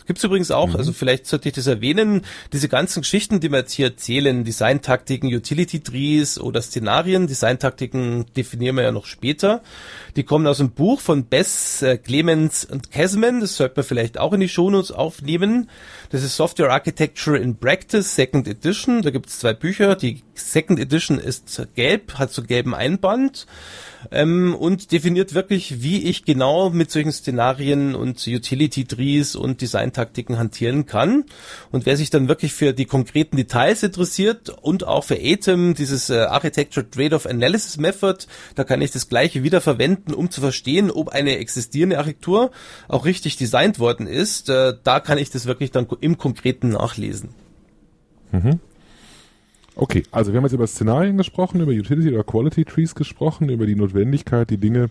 Gibt's 0.06 0.22
übrigens 0.22 0.50
auch, 0.50 0.68
mhm. 0.68 0.76
also 0.76 0.92
vielleicht 0.92 1.26
sollte 1.26 1.48
ich 1.48 1.54
das 1.54 1.66
erwähnen, 1.66 2.22
diese 2.52 2.68
ganzen 2.68 3.00
Geschichten, 3.02 3.40
die 3.40 3.50
wir 3.50 3.58
jetzt 3.60 3.72
hier 3.72 3.86
erzählen, 3.86 4.44
Designtaktiken, 4.44 5.34
Utility 5.34 5.80
Trees 5.80 6.38
oder 6.38 6.60
Szenarien, 6.60 7.26
Designtaktiken 7.26 8.26
definieren 8.36 8.76
wir 8.76 8.82
ja 8.82 8.92
noch 8.92 9.06
später. 9.06 9.62
Die 10.16 10.22
kommen 10.22 10.46
aus 10.46 10.58
dem 10.58 10.70
Buch 10.70 11.00
von 11.00 11.24
Bess, 11.24 11.82
äh, 11.82 11.96
Clemens 11.96 12.64
und 12.64 12.90
Casman, 12.90 13.40
das 13.40 13.56
sollte 13.56 13.76
man 13.76 13.84
vielleicht 13.84 14.18
auch 14.18 14.32
in 14.32 14.40
die 14.40 14.48
Shownotes 14.48 14.92
aufnehmen. 14.92 15.70
Das 16.14 16.22
ist 16.22 16.36
Software 16.36 16.70
Architecture 16.70 17.36
in 17.36 17.56
Practice, 17.56 18.14
Second 18.14 18.46
Edition. 18.46 19.02
Da 19.02 19.10
gibt's 19.10 19.40
zwei 19.40 19.52
Bücher. 19.52 19.96
Die 19.96 20.22
Second 20.34 20.78
Edition 20.78 21.18
ist 21.18 21.60
gelb, 21.74 22.20
hat 22.20 22.32
so 22.32 22.44
gelben 22.44 22.72
Einband 22.72 23.48
ähm, 24.10 24.54
und 24.54 24.92
definiert 24.92 25.34
wirklich, 25.34 25.82
wie 25.82 26.04
ich 26.04 26.24
genau 26.24 26.70
mit 26.70 26.90
solchen 26.90 27.12
Szenarien 27.12 27.94
und 27.94 28.24
Utility 28.26 28.84
Trees 28.84 29.36
und 29.36 29.60
Designtaktiken 29.60 30.38
hantieren 30.38 30.86
kann. 30.86 31.24
Und 31.70 31.86
wer 31.86 31.96
sich 31.96 32.10
dann 32.10 32.28
wirklich 32.28 32.52
für 32.52 32.72
die 32.72 32.84
konkreten 32.84 33.36
Details 33.36 33.82
interessiert 33.82 34.50
und 34.50 34.86
auch 34.86 35.04
für 35.04 35.18
ATEM, 35.20 35.74
dieses 35.74 36.10
äh, 36.10 36.18
Architecture 36.18 36.88
Trade-off 36.88 37.26
Analysis 37.26 37.76
Method, 37.76 38.26
da 38.54 38.64
kann 38.64 38.82
ich 38.82 38.90
das 38.90 39.08
gleiche 39.08 39.42
wieder 39.42 39.60
verwenden, 39.60 40.14
um 40.14 40.30
zu 40.30 40.40
verstehen, 40.40 40.90
ob 40.90 41.08
eine 41.08 41.38
existierende 41.38 41.98
Architektur 41.98 42.50
auch 42.88 43.04
richtig 43.04 43.36
designt 43.36 43.78
worden 43.78 44.06
ist. 44.06 44.48
Äh, 44.48 44.74
da 44.82 45.00
kann 45.00 45.18
ich 45.18 45.30
das 45.30 45.46
wirklich 45.46 45.70
dann 45.70 45.88
im 46.04 46.18
Konkreten 46.18 46.68
nachlesen. 46.68 47.30
Mhm. 48.30 48.60
Okay, 49.76 50.04
also 50.12 50.32
wir 50.32 50.38
haben 50.38 50.44
jetzt 50.44 50.52
über 50.52 50.66
Szenarien 50.66 51.16
gesprochen, 51.16 51.60
über 51.60 51.72
Utility 51.72 52.12
oder 52.12 52.22
Quality 52.22 52.64
Trees 52.64 52.94
gesprochen, 52.94 53.48
über 53.48 53.66
die 53.66 53.74
Notwendigkeit, 53.74 54.48
die 54.50 54.58
Dinge 54.58 54.90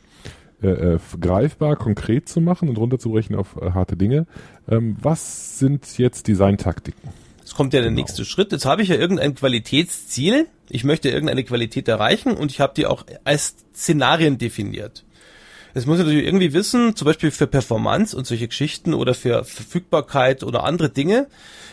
äh, 0.61 0.67
äh, 0.67 0.99
greifbar, 1.19 1.75
konkret 1.75 2.27
zu 2.27 2.41
machen 2.41 2.67
und 2.67 2.77
runterzubrechen 2.77 3.35
auf 3.35 3.55
äh, 3.61 3.71
harte 3.71 3.95
Dinge. 3.95 4.25
Ähm, 4.67 4.97
was 5.01 5.59
sind 5.59 5.97
jetzt 5.97 6.27
Designtaktiken? 6.27 7.09
Jetzt 7.39 7.55
kommt 7.55 7.73
ja 7.73 7.81
der 7.81 7.89
genau. 7.89 8.01
nächste 8.01 8.25
Schritt. 8.25 8.51
Jetzt 8.51 8.65
habe 8.65 8.81
ich 8.81 8.89
ja 8.89 8.95
irgendein 8.95 9.35
Qualitätsziel. 9.35 10.47
Ich 10.69 10.83
möchte 10.83 11.09
irgendeine 11.09 11.43
Qualität 11.43 11.87
erreichen 11.87 12.33
und 12.33 12.51
ich 12.51 12.59
habe 12.59 12.73
die 12.75 12.85
auch 12.85 13.05
als 13.23 13.55
Szenarien 13.75 14.37
definiert. 14.37 15.03
Es 15.75 15.87
muss 15.87 15.97
natürlich 15.97 16.25
irgendwie 16.25 16.53
wissen, 16.53 16.95
zum 16.95 17.05
Beispiel 17.05 17.31
für 17.31 17.47
Performance 17.47 18.15
und 18.15 18.27
solche 18.27 18.47
Geschichten 18.47 18.93
oder 18.93 19.15
für 19.15 19.43
Verfügbarkeit 19.43 20.43
oder 20.43 20.63
andere 20.63 20.89
Dinge, 20.89 21.27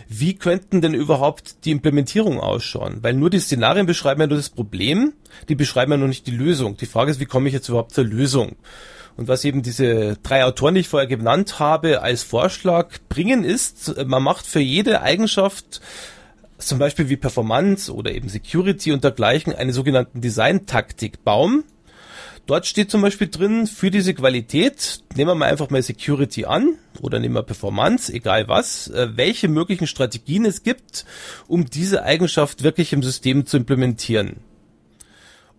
wie 0.08 0.34
könnten 0.34 0.80
denn 0.80 0.94
überhaupt 0.94 1.64
die 1.64 1.70
Implementierung 1.70 2.40
ausschauen? 2.40 2.98
Weil 3.02 3.12
nur 3.12 3.28
die 3.28 3.40
Szenarien 3.40 3.86
beschreiben 3.86 4.22
ja 4.22 4.26
nur 4.26 4.38
das 4.38 4.48
Problem, 4.48 5.12
die 5.48 5.54
beschreiben 5.54 5.92
ja 5.92 5.98
noch 5.98 6.08
nicht 6.08 6.26
die 6.26 6.32
Lösung. 6.32 6.76
Die 6.78 6.86
Frage 6.86 7.10
ist, 7.10 7.20
wie 7.20 7.26
komme 7.26 7.48
ich 7.48 7.54
jetzt 7.54 7.68
überhaupt 7.68 7.94
zur 7.94 8.04
Lösung? 8.04 8.56
Und 9.16 9.28
was 9.28 9.44
eben 9.44 9.62
diese 9.62 10.16
drei 10.22 10.44
Autoren, 10.44 10.74
die 10.74 10.80
ich 10.80 10.88
vorher 10.88 11.06
genannt 11.06 11.58
habe, 11.58 12.00
als 12.00 12.22
Vorschlag 12.22 12.88
bringen, 13.10 13.44
ist, 13.44 14.02
man 14.06 14.22
macht 14.22 14.46
für 14.46 14.60
jede 14.60 15.02
Eigenschaft 15.02 15.82
zum 16.56 16.78
Beispiel 16.78 17.08
wie 17.08 17.16
Performance 17.16 17.92
oder 17.92 18.12
eben 18.12 18.28
Security 18.28 18.92
und 18.92 19.04
dergleichen 19.04 19.54
einen 19.54 19.72
sogenannten 19.72 20.20
Design-Taktik-Baum. 20.20 21.64
Dort 22.46 22.66
steht 22.66 22.90
zum 22.90 23.02
Beispiel 23.02 23.28
drin, 23.28 23.66
für 23.66 23.90
diese 23.90 24.12
Qualität, 24.14 25.02
nehmen 25.14 25.30
wir 25.30 25.34
mal 25.36 25.50
einfach 25.50 25.70
mal 25.70 25.82
Security 25.82 26.46
an 26.46 26.76
oder 27.00 27.20
nehmen 27.20 27.34
wir 27.34 27.42
Performance, 27.42 28.12
egal 28.12 28.48
was, 28.48 28.88
äh, 28.88 29.10
welche 29.14 29.48
möglichen 29.48 29.86
Strategien 29.86 30.44
es 30.44 30.62
gibt, 30.62 31.04
um 31.46 31.70
diese 31.70 32.02
Eigenschaft 32.02 32.62
wirklich 32.62 32.92
im 32.92 33.02
System 33.02 33.46
zu 33.46 33.56
implementieren. 33.56 34.38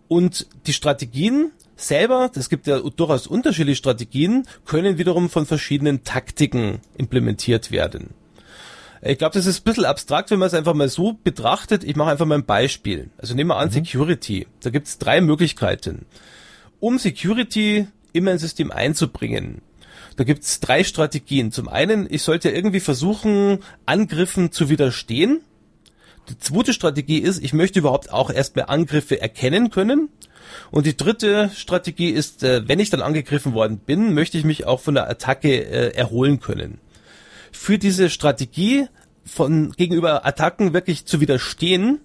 Und 0.08 0.46
die 0.66 0.74
Strategien 0.74 1.52
selber, 1.76 2.30
es 2.34 2.50
gibt 2.50 2.66
ja 2.66 2.78
durchaus 2.78 3.26
unterschiedliche 3.26 3.76
Strategien, 3.76 4.46
können 4.66 4.98
wiederum 4.98 5.30
von 5.30 5.46
verschiedenen 5.46 6.04
Taktiken 6.04 6.80
implementiert 6.98 7.70
werden. 7.70 8.10
Ich 9.04 9.18
glaube, 9.18 9.34
das 9.34 9.46
ist 9.46 9.60
ein 9.60 9.64
bisschen 9.64 9.84
abstrakt, 9.84 10.30
wenn 10.30 10.38
man 10.38 10.46
es 10.46 10.54
einfach 10.54 10.74
mal 10.74 10.88
so 10.88 11.18
betrachtet. 11.24 11.82
Ich 11.82 11.96
mache 11.96 12.10
einfach 12.10 12.26
mal 12.26 12.36
ein 12.36 12.44
Beispiel. 12.44 13.10
Also 13.18 13.34
nehmen 13.34 13.50
wir 13.50 13.56
an 13.56 13.68
mhm. 13.68 13.72
Security. 13.72 14.46
Da 14.62 14.70
gibt 14.70 14.86
es 14.86 14.98
drei 14.98 15.20
Möglichkeiten. 15.20 16.06
Um 16.82 16.98
Security 16.98 17.86
immer 18.12 18.32
ins 18.32 18.42
System 18.42 18.72
einzubringen, 18.72 19.62
da 20.16 20.24
gibt 20.24 20.42
es 20.42 20.58
drei 20.58 20.82
Strategien. 20.82 21.52
Zum 21.52 21.68
einen, 21.68 22.06
ich 22.10 22.22
sollte 22.22 22.50
irgendwie 22.50 22.80
versuchen, 22.80 23.60
Angriffen 23.86 24.50
zu 24.50 24.68
widerstehen. 24.68 25.42
Die 26.28 26.38
zweite 26.38 26.72
Strategie 26.72 27.18
ist, 27.18 27.42
ich 27.42 27.52
möchte 27.52 27.78
überhaupt 27.78 28.12
auch 28.12 28.30
erstmal 28.30 28.66
Angriffe 28.66 29.20
erkennen 29.20 29.70
können. 29.70 30.08
Und 30.72 30.86
die 30.86 30.96
dritte 30.96 31.50
Strategie 31.54 32.10
ist, 32.10 32.42
äh, 32.42 32.66
wenn 32.66 32.80
ich 32.80 32.90
dann 32.90 33.00
angegriffen 33.00 33.54
worden 33.54 33.78
bin, 33.78 34.12
möchte 34.12 34.36
ich 34.36 34.44
mich 34.44 34.66
auch 34.66 34.80
von 34.80 34.94
der 34.94 35.08
Attacke 35.08 35.48
äh, 35.48 35.94
erholen 35.94 36.40
können 36.40 36.78
für 37.52 37.78
diese 37.78 38.10
Strategie 38.10 38.88
von 39.24 39.72
gegenüber 39.72 40.26
Attacken 40.26 40.72
wirklich 40.72 41.04
zu 41.04 41.20
widerstehen 41.20 42.00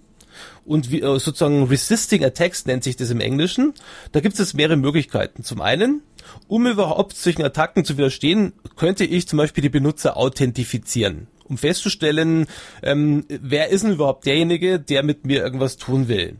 und 0.68 0.90
wie, 0.90 1.00
äh, 1.00 1.18
sozusagen 1.18 1.64
Resisting 1.64 2.22
Attacks 2.24 2.66
nennt 2.66 2.84
sich 2.84 2.96
das 2.96 3.10
im 3.10 3.20
Englischen. 3.20 3.72
Da 4.12 4.20
gibt 4.20 4.38
es 4.38 4.54
mehrere 4.54 4.76
Möglichkeiten. 4.76 5.42
Zum 5.42 5.60
einen, 5.62 6.02
um 6.46 6.66
überhaupt 6.66 7.16
solchen 7.16 7.42
Attacken 7.42 7.84
zu 7.84 7.96
widerstehen, 7.96 8.52
könnte 8.76 9.04
ich 9.04 9.26
zum 9.26 9.38
Beispiel 9.38 9.62
die 9.62 9.70
Benutzer 9.70 10.16
authentifizieren, 10.16 11.26
um 11.44 11.56
festzustellen, 11.56 12.46
ähm, 12.82 13.24
wer 13.28 13.70
ist 13.70 13.84
denn 13.84 13.94
überhaupt 13.94 14.26
derjenige, 14.26 14.78
der 14.78 15.02
mit 15.02 15.24
mir 15.24 15.42
irgendwas 15.42 15.78
tun 15.78 16.08
will. 16.08 16.36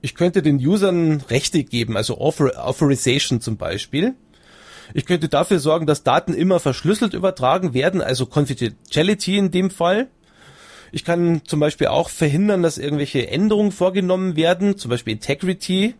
Ich 0.00 0.14
könnte 0.14 0.42
den 0.42 0.56
Usern 0.56 1.22
Rechte 1.28 1.64
geben, 1.64 1.96
also 1.96 2.18
Author 2.18 2.52
Authorization 2.56 3.40
zum 3.40 3.56
Beispiel. 3.56 4.14
Ich 4.94 5.06
könnte 5.06 5.28
dafür 5.28 5.58
sorgen, 5.58 5.86
dass 5.86 6.02
Daten 6.02 6.34
immer 6.34 6.60
verschlüsselt 6.60 7.14
übertragen 7.14 7.74
werden, 7.74 8.00
also 8.00 8.26
Confidentiality 8.26 9.36
in 9.36 9.50
dem 9.50 9.70
Fall. 9.70 10.08
Ich 10.92 11.04
kann 11.04 11.42
zum 11.44 11.60
Beispiel 11.60 11.88
auch 11.88 12.08
verhindern, 12.08 12.62
dass 12.62 12.78
irgendwelche 12.78 13.28
Änderungen 13.28 13.72
vorgenommen 13.72 14.36
werden, 14.36 14.78
zum 14.78 14.90
Beispiel 14.90 15.14
Integrity 15.14 15.94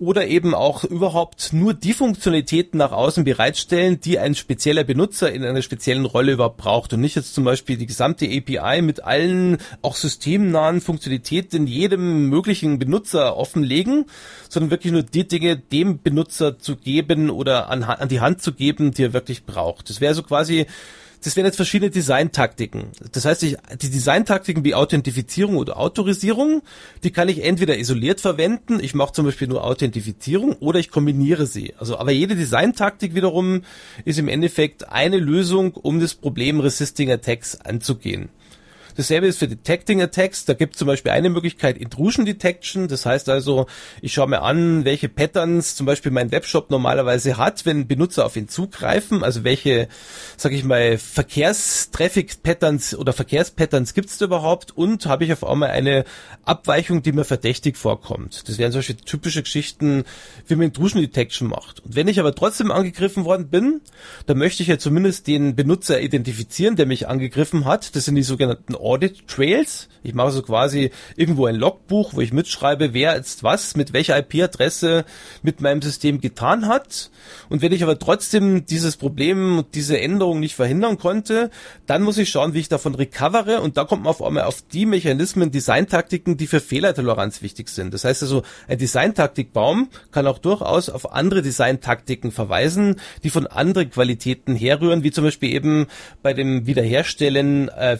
oder 0.00 0.26
eben 0.26 0.54
auch 0.54 0.82
überhaupt 0.82 1.52
nur 1.52 1.74
die 1.74 1.92
Funktionalitäten 1.92 2.78
nach 2.78 2.90
außen 2.90 3.22
bereitstellen, 3.22 4.00
die 4.00 4.18
ein 4.18 4.34
spezieller 4.34 4.82
Benutzer 4.82 5.30
in 5.30 5.44
einer 5.44 5.60
speziellen 5.60 6.06
Rolle 6.06 6.32
überhaupt 6.32 6.56
braucht 6.56 6.94
und 6.94 7.02
nicht 7.02 7.16
jetzt 7.16 7.34
zum 7.34 7.44
Beispiel 7.44 7.76
die 7.76 7.84
gesamte 7.84 8.24
API 8.24 8.80
mit 8.80 9.04
allen 9.04 9.58
auch 9.82 9.94
systemnahen 9.94 10.80
Funktionalitäten 10.80 11.66
jedem 11.66 12.30
möglichen 12.30 12.78
Benutzer 12.78 13.36
offenlegen, 13.36 14.06
sondern 14.48 14.70
wirklich 14.70 14.92
nur 14.94 15.02
die 15.02 15.28
Dinge 15.28 15.58
dem 15.58 16.00
Benutzer 16.00 16.58
zu 16.58 16.76
geben 16.76 17.28
oder 17.28 17.68
an, 17.68 17.82
an 17.82 18.08
die 18.08 18.20
Hand 18.20 18.40
zu 18.40 18.52
geben, 18.52 18.92
die 18.92 19.04
er 19.04 19.12
wirklich 19.12 19.44
braucht. 19.44 19.90
Das 19.90 20.00
wäre 20.00 20.14
so 20.14 20.22
quasi 20.22 20.66
das 21.22 21.36
wären 21.36 21.46
jetzt 21.46 21.56
verschiedene 21.56 21.90
Designtaktiken. 21.90 22.88
Das 23.12 23.24
heißt, 23.24 23.42
ich, 23.42 23.56
die 23.80 23.90
Designtaktiken 23.90 24.64
wie 24.64 24.74
Authentifizierung 24.74 25.56
oder 25.56 25.78
Autorisierung, 25.78 26.62
die 27.04 27.10
kann 27.10 27.28
ich 27.28 27.44
entweder 27.44 27.78
isoliert 27.78 28.20
verwenden, 28.20 28.80
ich 28.80 28.94
mache 28.94 29.12
zum 29.12 29.26
Beispiel 29.26 29.48
nur 29.48 29.64
Authentifizierung 29.64 30.54
oder 30.54 30.78
ich 30.78 30.90
kombiniere 30.90 31.46
sie. 31.46 31.74
Also, 31.78 31.98
aber 31.98 32.12
jede 32.12 32.36
Designtaktik 32.36 33.14
wiederum 33.14 33.62
ist 34.04 34.18
im 34.18 34.28
Endeffekt 34.28 34.88
eine 34.88 35.18
Lösung, 35.18 35.74
um 35.74 36.00
das 36.00 36.14
Problem 36.14 36.60
Resisting 36.60 37.10
Attacks 37.10 37.60
anzugehen. 37.60 38.30
Dasselbe 38.96 39.26
ist 39.26 39.38
für 39.38 39.48
Detecting 39.48 40.02
Attacks. 40.02 40.44
Da 40.44 40.54
gibt 40.54 40.74
es 40.74 40.78
zum 40.78 40.86
Beispiel 40.86 41.12
eine 41.12 41.30
Möglichkeit 41.30 41.78
Intrusion 41.78 42.24
Detection. 42.24 42.88
Das 42.88 43.06
heißt 43.06 43.28
also, 43.28 43.66
ich 44.02 44.12
schaue 44.12 44.28
mir 44.28 44.42
an, 44.42 44.84
welche 44.84 45.08
Patterns 45.08 45.74
zum 45.76 45.86
Beispiel 45.86 46.12
mein 46.12 46.30
Webshop 46.32 46.70
normalerweise 46.70 47.36
hat, 47.36 47.66
wenn 47.66 47.86
Benutzer 47.86 48.26
auf 48.26 48.36
ihn 48.36 48.48
zugreifen. 48.48 49.22
Also 49.22 49.44
welche, 49.44 49.88
sag 50.36 50.52
ich 50.52 50.64
mal, 50.64 50.98
Verkehrstraffic-Patterns 50.98 52.94
oder 52.94 53.12
Verkehrspatterns 53.12 53.94
gibt 53.94 54.10
es 54.10 54.20
überhaupt? 54.20 54.76
Und 54.76 55.06
habe 55.06 55.24
ich 55.24 55.32
auf 55.32 55.44
einmal 55.44 55.70
eine 55.70 56.04
Abweichung, 56.44 57.02
die 57.02 57.12
mir 57.12 57.24
verdächtig 57.24 57.76
vorkommt. 57.76 58.48
Das 58.48 58.58
wären 58.58 58.72
solche 58.72 58.96
typische 58.96 59.42
Geschichten, 59.42 60.04
wie 60.46 60.56
man 60.56 60.66
Intrusion 60.66 61.00
Detection 61.00 61.48
macht. 61.48 61.80
Und 61.80 61.96
wenn 61.96 62.08
ich 62.08 62.20
aber 62.20 62.34
trotzdem 62.34 62.70
angegriffen 62.70 63.24
worden 63.24 63.48
bin, 63.48 63.80
dann 64.26 64.38
möchte 64.38 64.62
ich 64.62 64.68
ja 64.68 64.78
zumindest 64.78 65.26
den 65.26 65.54
Benutzer 65.56 66.00
identifizieren, 66.00 66.76
der 66.76 66.86
mich 66.86 67.08
angegriffen 67.08 67.64
hat. 67.64 67.94
Das 67.96 68.04
sind 68.04 68.14
die 68.14 68.22
sogenannten 68.22 68.74
Audit 68.80 69.26
Trails. 69.28 69.88
Ich 70.02 70.14
mache 70.14 70.30
so 70.30 70.42
quasi 70.42 70.90
irgendwo 71.16 71.46
ein 71.46 71.56
Logbuch, 71.56 72.14
wo 72.14 72.20
ich 72.20 72.32
mitschreibe, 72.32 72.94
wer 72.94 73.16
jetzt 73.16 73.42
was 73.42 73.76
mit 73.76 73.92
welcher 73.92 74.18
IP-Adresse 74.18 75.04
mit 75.42 75.60
meinem 75.60 75.82
System 75.82 76.20
getan 76.20 76.66
hat. 76.66 77.10
Und 77.48 77.60
wenn 77.60 77.72
ich 77.72 77.82
aber 77.82 77.98
trotzdem 77.98 78.64
dieses 78.64 78.96
Problem 78.96 79.58
und 79.58 79.74
diese 79.74 80.00
Änderung 80.00 80.40
nicht 80.40 80.54
verhindern 80.54 80.98
konnte, 80.98 81.50
dann 81.86 82.02
muss 82.02 82.18
ich 82.18 82.30
schauen, 82.30 82.54
wie 82.54 82.60
ich 82.60 82.68
davon 82.68 82.94
recovere. 82.94 83.60
Und 83.60 83.76
da 83.76 83.84
kommt 83.84 84.04
man 84.04 84.10
auf 84.10 84.22
einmal 84.22 84.44
auf 84.44 84.62
die 84.62 84.86
Mechanismen, 84.86 85.50
Designtaktiken, 85.50 86.36
die 86.36 86.46
für 86.46 86.60
Fehlertoleranz 86.60 87.42
wichtig 87.42 87.68
sind. 87.68 87.92
Das 87.92 88.04
heißt 88.04 88.22
also, 88.22 88.42
ein 88.68 88.78
Designtaktikbaum 88.78 89.88
kann 90.12 90.26
auch 90.26 90.38
durchaus 90.38 90.88
auf 90.88 91.12
andere 91.12 91.42
Designtaktiken 91.42 92.32
verweisen, 92.32 92.96
die 93.22 93.30
von 93.30 93.46
anderen 93.46 93.90
Qualitäten 93.90 94.56
herrühren, 94.56 95.02
wie 95.02 95.10
zum 95.10 95.24
Beispiel 95.24 95.54
eben 95.54 95.86
bei 96.22 96.32
dem 96.32 96.66
Wiederherstellen 96.66 97.68
äh, 97.68 97.96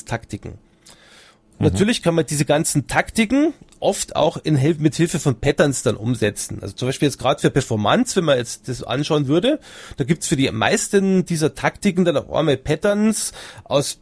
Fehlertoleranztaktiken. 0.00 0.52
Mhm. 0.52 1.66
Natürlich 1.66 2.02
kann 2.02 2.14
man 2.14 2.26
diese 2.26 2.44
ganzen 2.44 2.86
Taktiken 2.86 3.52
oft 3.80 4.16
auch 4.16 4.36
in 4.36 4.58
mit 4.80 4.94
Hilfe 4.94 5.18
von 5.18 5.40
Patterns 5.40 5.82
dann 5.82 5.96
umsetzen. 5.96 6.58
Also 6.60 6.74
zum 6.74 6.88
Beispiel 6.88 7.08
jetzt 7.08 7.18
gerade 7.18 7.40
für 7.40 7.50
Performance, 7.50 8.16
wenn 8.16 8.24
man 8.24 8.38
jetzt 8.38 8.68
das 8.68 8.82
anschauen 8.82 9.26
würde, 9.26 9.58
da 9.96 10.04
gibt's 10.04 10.26
für 10.26 10.36
die 10.36 10.50
meisten 10.50 11.24
dieser 11.24 11.54
Taktiken 11.54 12.04
dann 12.04 12.16
auch 12.16 12.30
einmal 12.30 12.56
Patterns 12.56 13.32
aus 13.64 13.98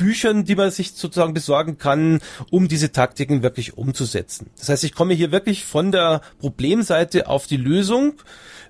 Büchern, 0.00 0.44
die 0.46 0.54
man 0.54 0.70
sich 0.70 0.92
sozusagen 0.92 1.34
besorgen 1.34 1.76
kann, 1.76 2.20
um 2.50 2.68
diese 2.68 2.90
Taktiken 2.90 3.42
wirklich 3.42 3.76
umzusetzen. 3.76 4.48
Das 4.58 4.70
heißt, 4.70 4.84
ich 4.84 4.94
komme 4.94 5.12
hier 5.12 5.30
wirklich 5.30 5.64
von 5.64 5.92
der 5.92 6.22
Problemseite 6.40 7.28
auf 7.28 7.46
die 7.46 7.58
Lösung 7.58 8.14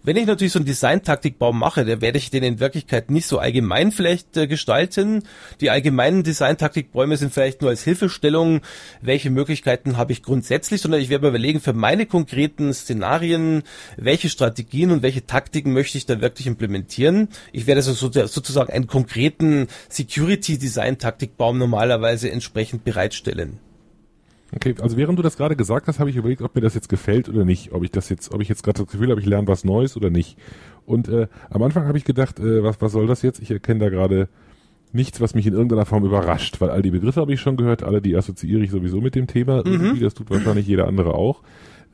wenn 0.02 0.16
ich 0.16 0.26
natürlich 0.26 0.52
so 0.52 0.58
einen 0.58 0.66
Design-Taktikbaum 0.66 1.58
mache, 1.58 1.84
dann 1.84 2.00
werde 2.00 2.16
ich 2.16 2.30
den 2.30 2.42
in 2.42 2.58
Wirklichkeit 2.58 3.10
nicht 3.10 3.26
so 3.26 3.38
allgemein 3.38 3.92
vielleicht 3.92 4.34
äh, 4.36 4.46
gestalten. 4.46 5.24
Die 5.60 5.68
allgemeinen 5.68 6.22
Design-Taktikbäume 6.22 7.18
sind 7.18 7.34
vielleicht 7.34 7.60
nur 7.60 7.70
als 7.70 7.82
Hilfestellung, 7.82 8.62
welche 9.02 9.28
Möglichkeiten 9.28 9.98
habe 9.98 10.12
ich 10.12 10.22
grundsätzlich, 10.22 10.80
sondern 10.80 11.02
ich 11.02 11.10
werde 11.10 11.24
mir 11.24 11.28
überlegen, 11.28 11.60
für 11.60 11.74
meine 11.74 12.06
konkreten 12.06 12.72
Szenarien, 12.72 13.62
welche 13.98 14.30
Strategien 14.30 14.90
und 14.90 15.02
welche 15.02 15.26
Taktiken 15.26 15.74
möchte 15.74 15.98
ich 15.98 16.06
da 16.06 16.22
wirklich 16.22 16.46
implementieren. 16.46 17.28
Ich 17.52 17.66
werde 17.66 17.80
also 17.80 17.92
sozusagen 17.92 18.72
einen 18.72 18.86
konkreten 18.86 19.68
Security-Design-Taktikbaum 21.20 21.58
normalerweise 21.58 22.30
entsprechend 22.30 22.84
bereitstellen. 22.84 23.58
Okay, 24.52 24.74
also 24.80 24.96
während 24.96 25.16
du 25.18 25.22
das 25.22 25.36
gerade 25.36 25.54
gesagt 25.54 25.86
hast, 25.86 26.00
habe 26.00 26.10
ich 26.10 26.16
überlegt, 26.16 26.42
ob 26.42 26.56
mir 26.56 26.60
das 26.60 26.74
jetzt 26.74 26.88
gefällt 26.88 27.28
oder 27.28 27.44
nicht, 27.44 27.72
ob 27.72 27.84
ich 27.84 27.92
das 27.92 28.08
jetzt, 28.08 28.34
ob 28.34 28.40
ich 28.40 28.48
jetzt 28.48 28.64
gerade 28.64 28.82
das 28.82 28.90
Gefühl 28.90 29.10
habe, 29.10 29.20
ich 29.20 29.26
lerne 29.26 29.46
was 29.46 29.62
Neues 29.62 29.96
oder 29.96 30.10
nicht. 30.10 30.36
Und 30.86 31.08
äh, 31.08 31.28
am 31.50 31.62
Anfang 31.62 31.86
habe 31.86 31.98
ich 31.98 32.04
gedacht, 32.04 32.40
äh, 32.40 32.62
was, 32.64 32.80
was 32.80 32.92
soll 32.92 33.06
das 33.06 33.22
jetzt? 33.22 33.40
Ich 33.40 33.50
erkenne 33.50 33.78
da 33.78 33.88
gerade 33.90 34.28
nichts, 34.92 35.20
was 35.20 35.36
mich 35.36 35.46
in 35.46 35.52
irgendeiner 35.52 35.86
Form 35.86 36.04
überrascht, 36.04 36.60
weil 36.60 36.70
all 36.70 36.82
die 36.82 36.90
Begriffe 36.90 37.20
habe 37.20 37.32
ich 37.32 37.40
schon 37.40 37.56
gehört, 37.56 37.84
alle 37.84 38.02
die 38.02 38.16
assoziiere 38.16 38.62
ich 38.62 38.72
sowieso 38.72 39.00
mit 39.00 39.14
dem 39.14 39.28
Thema, 39.28 39.58
mhm. 39.58 39.72
irgendwie, 39.72 40.00
das 40.00 40.14
tut 40.14 40.30
wahrscheinlich 40.30 40.66
jeder 40.66 40.88
andere 40.88 41.14
auch. 41.14 41.42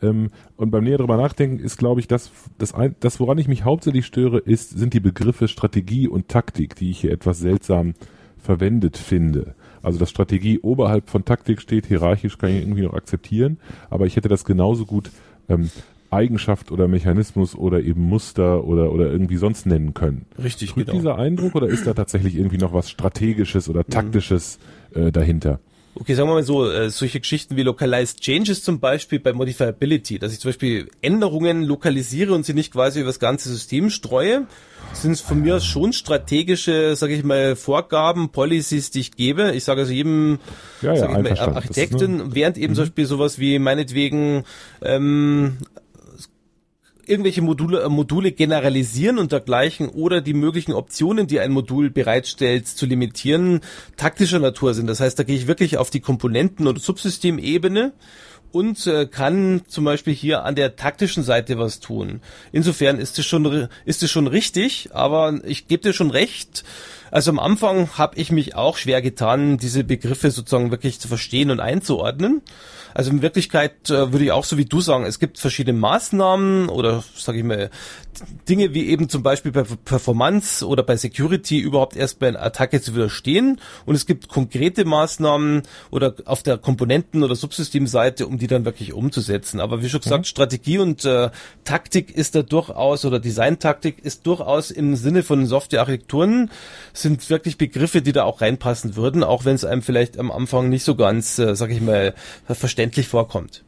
Ähm, 0.01 0.31
und 0.57 0.71
beim 0.71 0.85
näher 0.85 0.97
drüber 0.97 1.19
nachdenken 1.19 1.59
ist, 1.59 1.77
glaube 1.77 2.01
ich, 2.01 2.09
das, 2.09 2.31
das, 2.57 2.75
ein, 2.75 2.97
das, 3.01 3.21
woran 3.21 3.37
ich 3.37 3.49
mich 3.49 3.65
hauptsächlich 3.65 4.07
störe, 4.07 4.39
ist, 4.39 4.71
sind 4.71 4.95
die 4.95 5.01
Begriffe 5.01 5.47
Strategie 5.47 6.09
und 6.09 6.29
Taktik, 6.29 6.75
die 6.77 6.91
ich 6.91 7.01
hier 7.01 7.13
etwas 7.13 7.39
seltsam 7.39 7.93
verwendet 8.47 8.97
finde. 8.97 9.55
Also 9.83 9.99
dass 9.99 10.11
Strategie 10.11 10.61
oberhalb 10.61 11.11
von 11.11 11.25
Taktik 11.25 11.61
steht, 11.61 11.87
hierarchisch 11.87 12.39
kann 12.39 12.51
ich 12.51 12.63
irgendwie 12.63 12.83
noch 12.83 12.95
akzeptieren, 12.95 13.59
aber 13.91 14.07
ich 14.07 14.17
hätte 14.17 14.29
das 14.29 14.45
genauso 14.45 14.87
gut 14.87 15.11
ähm, 15.49 15.71
Eigenschaft 16.11 16.71
oder 16.71 16.89
Mechanismus 16.89 17.55
oder 17.55 17.81
eben 17.81 18.03
Muster 18.03 18.65
oder, 18.65 18.93
oder 18.93 19.11
irgendwie 19.11 19.37
sonst 19.37 19.67
nennen 19.67 19.93
können. 19.93 20.25
Richtig, 20.43 20.71
Trügt 20.71 20.87
genau. 20.87 20.99
dieser 20.99 21.19
Eindruck 21.19 21.55
oder 21.55 21.67
ist 21.67 21.87
da 21.87 21.95
tatsächlich 21.95 22.37
irgendwie 22.37 22.59
noch 22.59 22.73
was 22.73 22.89
Strategisches 22.89 23.69
oder 23.69 23.85
Taktisches 23.85 24.59
äh, 24.95 25.13
dahinter? 25.13 25.61
Okay, 25.99 26.15
sagen 26.15 26.29
wir 26.29 26.35
mal 26.35 26.43
so, 26.43 26.71
äh, 26.71 26.91
solche 26.91 27.21
Geschichten 27.21 27.57
wie 27.57 27.63
Localized 27.63 28.21
Changes 28.21 28.63
zum 28.63 28.81
Beispiel 28.81 29.19
bei 29.19 29.33
Modifiability, 29.33 30.19
dass 30.19 30.33
ich 30.33 30.41
zum 30.41 30.51
Beispiel 30.51 30.91
Änderungen 31.01 31.63
lokalisiere 31.63 32.35
und 32.35 32.45
sie 32.45 32.53
nicht 32.53 32.73
quasi 32.73 33.01
über 33.01 33.09
das 33.09 33.19
ganze 33.19 33.49
System 33.49 33.89
streue, 33.89 34.47
sind 34.93 35.19
von 35.19 35.41
mir 35.41 35.59
schon 35.61 35.95
strategische, 35.95 36.95
sage 36.97 37.15
ich 37.15 37.25
mal, 37.25 37.57
Vorgaben, 37.57 38.29
Policies, 38.29 38.91
die 38.91 39.01
ich 39.01 39.13
gebe. 39.13 39.53
Ich 39.53 39.65
sage 39.65 39.81
also 39.81 39.93
jedem 39.93 40.39
Ja, 40.83 40.93
ja, 40.93 41.01
sag 41.01 41.17
ich 41.17 41.23
mal, 41.23 41.39
Architekten, 41.39 42.35
während 42.35 42.59
eben 42.59 42.75
zum 42.75 42.85
Beispiel 42.85 43.07
sowas 43.07 43.39
wie 43.39 43.59
meinetwegen 43.59 44.45
ähm, 44.83 45.57
irgendwelche 47.07 47.43
Module, 47.43 47.83
äh, 47.83 47.89
Module 47.89 48.33
generalisieren 48.33 49.19
und 49.19 49.33
dergleichen 49.33 49.89
oder 49.89 50.21
die 50.21 50.35
möglichen 50.35 50.73
Optionen, 50.73 51.27
die 51.27 51.41
ein 51.41 51.53
Modul 51.53 51.91
bereitstellt, 51.91 52.69
zu 52.69 52.87
limitieren, 52.87 53.61
taktischer 53.97 54.39
Natur 54.39 54.75
sind. 54.75 54.87
Das 54.87 55.01
heißt, 55.01 55.19
da 55.19 55.23
gehe 55.23 55.37
ich 55.37 55.47
wirklich 55.47 55.79
auf 55.79 55.91
die 55.91 56.01
Komponenten- 56.01 56.67
oder 56.67 56.81
Subsystemebene 56.81 57.93
und 58.53 58.87
äh, 58.87 59.07
kann 59.07 59.63
zum 59.69 59.85
Beispiel 59.85 60.15
hier 60.15 60.45
an 60.45 60.55
der 60.55 60.77
taktischen 60.77 61.23
Seite 61.23 61.59
was 61.59 61.81
tun. 61.81 62.21
Insofern 62.53 62.99
ist 62.99 63.19
es 63.19 63.27
schon 63.27 63.69
ist 63.85 64.03
es 64.03 64.11
schon 64.11 64.27
richtig, 64.27 64.91
aber 64.93 65.41
ich 65.45 65.69
gebe 65.69 65.83
dir 65.83 65.93
schon 65.93 66.11
recht. 66.11 66.65
Also 67.11 67.31
am 67.31 67.39
Anfang 67.39 67.91
habe 67.99 68.17
ich 68.19 68.33
mich 68.33 68.55
auch 68.55 68.77
schwer 68.77 69.03
getan, 69.03 69.59
diese 69.59 69.85
Begriffe 69.85 70.31
sozusagen 70.31 70.71
wirklich 70.71 71.01
zu 71.01 71.09
verstehen 71.09 71.51
und 71.51 71.61
einzuordnen. 71.61 72.43
Also 72.97 73.11
in 73.11 73.21
Wirklichkeit 73.21 73.91
äh, 73.91 74.11
würde 74.11 74.25
ich 74.25 74.33
auch 74.33 74.45
so 74.45 74.57
wie 74.57 74.65
du 74.65 74.81
sagen, 74.81 75.05
es 75.05 75.19
gibt 75.19 75.39
verschiedene 75.39 75.79
Maßnahmen 75.79 76.71
oder 76.71 77.05
sage 77.15 77.37
ich 77.37 77.45
mal 77.45 77.69
Dinge 78.49 78.73
wie 78.73 78.87
eben 78.87 79.11
zum 79.11 79.23
Beispiel 79.23 79.53
bei 79.53 79.65
Performance 79.85 80.67
oder 80.67 80.83
bei 80.83 80.97
Security 80.97 81.59
überhaupt 81.59 81.95
erst 81.97 82.19
bei 82.19 82.29
einer 82.29 82.43
Attacke 82.43 82.81
zu 82.81 82.95
widerstehen 82.95 83.61
und 83.85 83.95
es 83.95 84.07
gibt 84.07 84.29
konkrete 84.29 84.87
Maßnahmen 84.87 85.63
oder 85.91 86.15
auf 86.25 86.43
der 86.43 86.57
Komponenten- 86.57 87.23
oder 87.23 87.35
Subsystemseite, 87.35 88.27
um 88.27 88.39
die 88.39 88.47
dann 88.47 88.65
wirklich 88.65 88.95
umzusetzen. 88.95 89.61
Aber 89.61 89.83
wie 89.83 89.91
schon 89.91 90.01
gesagt, 90.01 90.27
Strategie 90.27 90.79
und 90.79 91.05
äh, 91.05 91.29
Taktik 91.65 92.17
ist 92.17 92.35
da 92.35 92.43
durchaus 92.43 93.05
oder 93.05 93.21
Designtaktik 93.21 93.99
ist 94.03 94.27
durchaus 94.27 94.71
im 94.71 94.97
Sinne 94.97 95.23
von 95.23 95.45
Softwarearchitekturen 95.45 96.51
sind 96.95 97.29
wirklich 97.29 97.59
Begriffe, 97.59 98.01
die 98.01 98.13
da 98.13 98.25
auch 98.25 98.41
reinpassen 98.41 98.97
würden, 98.97 99.23
auch 99.23 99.45
wenn 99.45 99.55
es 99.55 99.65
einem 99.65 99.83
vielleicht 99.83 100.19
am 100.19 100.31
Anfang 100.31 100.69
nicht 100.71 100.85
so 100.85 100.95
ganz, 100.95 101.39
äh, 101.39 101.55
sag 101.55 101.71
ich 101.71 101.81
mal, 101.81 102.15
verständlich 102.47 102.86
vorkommt. 103.09 103.65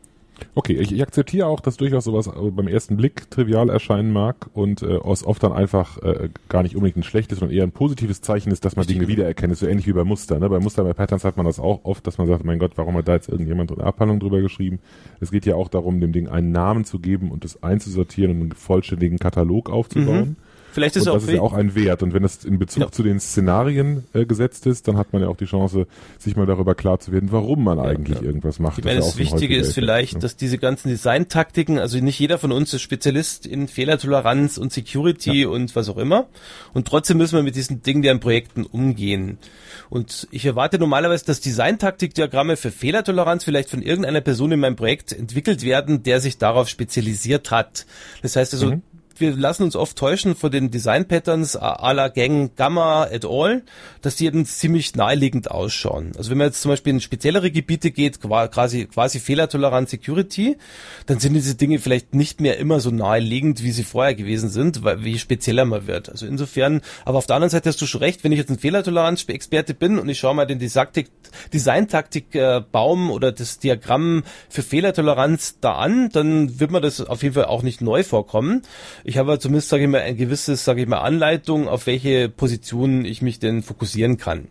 Okay, 0.55 0.75
ich, 0.75 0.93
ich 0.93 1.03
akzeptiere 1.03 1.47
auch, 1.47 1.61
dass 1.61 1.77
durchaus 1.77 2.05
sowas 2.05 2.27
äh, 2.27 2.51
beim 2.51 2.69
ersten 2.69 2.97
Blick 2.97 3.31
trivial 3.31 3.71
erscheinen 3.71 4.13
mag 4.13 4.49
und 4.55 4.83
äh, 4.83 4.97
oft 4.97 5.43
dann 5.43 5.53
einfach 5.53 5.99
äh, 6.03 6.31
gar 6.49 6.63
nicht 6.63 6.77
unbedingt 6.77 6.99
ein 6.99 7.03
schlechtes, 7.03 7.39
sondern 7.39 7.57
eher 7.57 7.65
ein 7.65 7.73
positives 7.73 8.21
Zeichen 8.21 8.51
ist, 8.51 8.65
dass 8.65 8.77
man 8.77 8.87
Dinge 8.87 9.09
wiedererkennt. 9.09 9.53
Ist 9.53 9.61
so 9.61 9.67
ähnlich 9.67 9.87
wie 9.87 9.93
bei 9.93 10.05
Muster. 10.05 10.39
Ne? 10.39 10.49
Bei 10.49 10.61
Muster, 10.61 10.85
bei 10.85 10.93
Patterns 10.93 11.25
hat 11.25 11.37
man 11.37 11.47
das 11.47 11.59
auch 11.59 11.85
oft, 11.85 12.07
dass 12.07 12.19
man 12.19 12.27
sagt, 12.27 12.45
mein 12.45 12.59
Gott, 12.59 12.73
warum 12.77 12.97
hat 12.97 13.09
da 13.09 13.15
jetzt 13.15 13.29
irgendjemand 13.29 13.73
eine 13.73 13.85
Abhandlung 13.85 14.21
drüber 14.21 14.41
geschrieben? 14.41 14.81
Es 15.21 15.31
geht 15.31 15.47
ja 15.47 15.55
auch 15.55 15.69
darum, 15.69 16.01
dem 16.01 16.13
Ding 16.13 16.29
einen 16.29 16.53
Namen 16.53 16.85
zu 16.85 16.99
geben 16.99 17.31
und 17.31 17.45
es 17.45 17.63
einzusortieren 17.63 18.33
und 18.33 18.41
einen 18.43 18.53
vollständigen 18.53 19.19
Katalog 19.19 19.71
aufzubauen. 19.71 20.37
Vielleicht 20.79 20.97
ist 20.97 21.03
und 21.03 21.09
auch 21.09 21.15
das 21.15 21.25
ist 21.25 21.35
ja 21.35 21.41
auch 21.41 21.53
ein 21.53 21.75
Wert. 21.75 22.03
Und 22.03 22.15
wenn 22.15 22.23
das 22.23 22.45
in 22.45 22.59
Bezug 22.59 22.83
Ja. 22.85 22.91
zu 22.91 23.03
den 23.03 23.21
Szenarien 23.21 24.05
äh, 24.13 24.25
gesetzt 24.25 24.67
ist, 24.67 24.89
dann 24.89 24.97
hat 24.97 25.13
man 25.13 25.23
ja 25.23 25.29
auch 25.29 25.37
die 25.37 25.47
Chance, 25.47 25.87
sich 26.19 26.37
mal 26.37 26.47
darüber 26.47 26.75
klar 26.75 27.01
zu 27.01 27.13
werden, 27.13 27.31
warum 27.33 27.65
man 27.65 27.79
eigentlich 27.79 28.19
ja. 28.19 28.25
irgendwas 28.25 28.59
macht. 28.59 28.79
Ich 28.79 28.85
meine, 28.85 28.99
ist 28.99 29.05
ja 29.05 29.11
das 29.11 29.15
auch 29.15 29.19
ein 29.19 29.41
Wichtige 29.41 29.57
ist 29.57 29.75
vielleicht, 29.75 30.15
ne? 30.15 30.21
dass 30.21 30.37
diese 30.37 30.59
ganzen 30.59 30.89
Designtaktiken, 30.89 31.79
also 31.79 31.99
nicht 31.99 32.19
jeder 32.19 32.39
von 32.39 32.53
uns 32.53 32.73
ist 32.73 32.83
Spezialist 32.83 33.47
in 33.47 33.69
Fehlertoleranz 33.69 34.59
und 34.59 34.73
Security 34.73 35.47
und 35.47 35.75
was 35.77 35.89
auch 35.89 35.99
immer. 35.99 36.27
Und 36.73 36.87
trotzdem 36.87 37.19
müssen 37.19 37.37
wir 37.37 37.43
mit 37.43 37.57
diesen 37.57 37.83
Dingen 37.83 38.03
ja 38.03 38.13
in 38.13 38.21
Projekten 38.21 38.65
umgehen. 38.65 39.39
Und 39.91 40.29
ich 40.31 40.45
erwarte 40.45 40.79
normalerweise, 40.79 41.25
dass 41.25 41.41
Designtaktikdiagramme 41.41 42.57
für 42.57 42.71
Fehlertoleranz 42.71 43.45
vielleicht 43.45 43.71
von 43.71 43.83
irgendeiner 43.83 44.21
Person 44.21 44.53
in 44.53 44.61
meinem 44.61 44.77
Projekt 44.77 45.13
entwickelt 45.13 45.63
werden, 45.65 46.03
der 46.03 46.21
sich 46.21 46.39
darauf 46.39 46.69
spezialisiert 46.69 47.51
hat. 47.51 47.87
Das 48.23 48.37
heißt 48.37 48.55
also, 48.55 48.67
Mhm. 48.67 48.83
Wir 49.21 49.37
lassen 49.37 49.63
uns 49.63 49.77
oft 49.77 49.97
täuschen 49.97 50.35
von 50.35 50.51
den 50.51 50.71
Design-Patterns 50.71 51.55
la 51.55 52.09
Gang 52.09 52.55
Gamma 52.57 53.07
et 53.07 53.25
al., 53.25 53.63
dass 54.03 54.17
die 54.17 54.27
eben 54.27 54.45
ziemlich 54.47 54.95
naheliegend 54.95 55.51
ausschauen. 55.51 56.13
Also 56.17 56.31
wenn 56.31 56.39
man 56.39 56.49
jetzt 56.49 56.63
zum 56.63 56.71
Beispiel 56.71 56.93
in 56.93 57.01
speziellere 57.01 57.51
Gebiete 57.51 57.91
geht, 57.91 58.21
qua- 58.21 58.49
quasi, 58.49 58.87
quasi 58.87 59.21
Fehlertoleranz 59.21 59.91
Security, 59.91 60.57
dann 61.07 61.19
sind 61.19 61.35
diese 61.35 61.55
Dinge 61.55 61.79
vielleicht 61.79 62.15
nicht 62.15 62.41
mehr 62.41 62.59
immer 62.59 62.81
so 62.81 62.91
naheliegend, 62.91 63.63
wie 63.63 63.73
sie 63.73 63.85
vorher 63.85 64.15
gewesen 64.15 64.51
sind, 64.51 64.85
weil 64.85 65.05
wie 65.05 65.19
spezieller 65.19 65.65
man 65.65 65.87
wird. 65.87 66.09
Also 66.09 66.27
insofern, 66.27 66.81
aber 67.05 67.19
auf 67.19 67.27
der 67.27 67.37
anderen 67.37 67.51
Seite 67.51 67.69
hast 67.69 67.81
du 67.81 67.87
schon 67.87 68.03
recht, 68.03 68.25
wenn 68.25 68.33
ich 68.33 68.39
jetzt 68.39 68.51
ein 68.51 68.59
Fehlertoleranz-Experte 68.59 69.75
bin 69.75 69.99
und 69.99 70.09
ich 70.09 70.19
schaue 70.19 70.35
mal 70.35 70.47
den 70.47 70.59
Designtaktik-Baum 70.59 73.11
oder 73.11 73.33
das 73.33 73.59
Diagramm 73.59 74.23
für 74.49 74.63
Fehlertoleranz 74.63 75.57
da 75.61 75.73
an, 75.73 76.11
dann 76.11 76.61
wird 76.61 76.71
mir 76.71 76.81
das 76.81 77.01
auf 77.01 77.23
jeden 77.23 77.35
Fall 77.35 77.47
auch 77.47 77.63
nicht 77.63 77.81
neu 77.81 78.03
vorkommen. 78.03 78.63
Ich 79.09 79.17
habe 79.17 79.39
zumindest, 79.39 79.71
sage 79.71 79.85
ich 79.85 79.89
mal, 79.89 80.03
ein 80.03 80.19
gewisses, 80.19 80.67
sage 80.67 80.83
ich 80.83 80.87
mal, 80.87 80.99
Anleitung, 80.99 81.67
auf 81.67 81.87
welche 81.87 82.29
Positionen 82.29 83.07
ich 83.07 83.23
mich 83.23 83.39
denn 83.39 83.63
fokussieren 83.63 84.19
kann. 84.19 84.49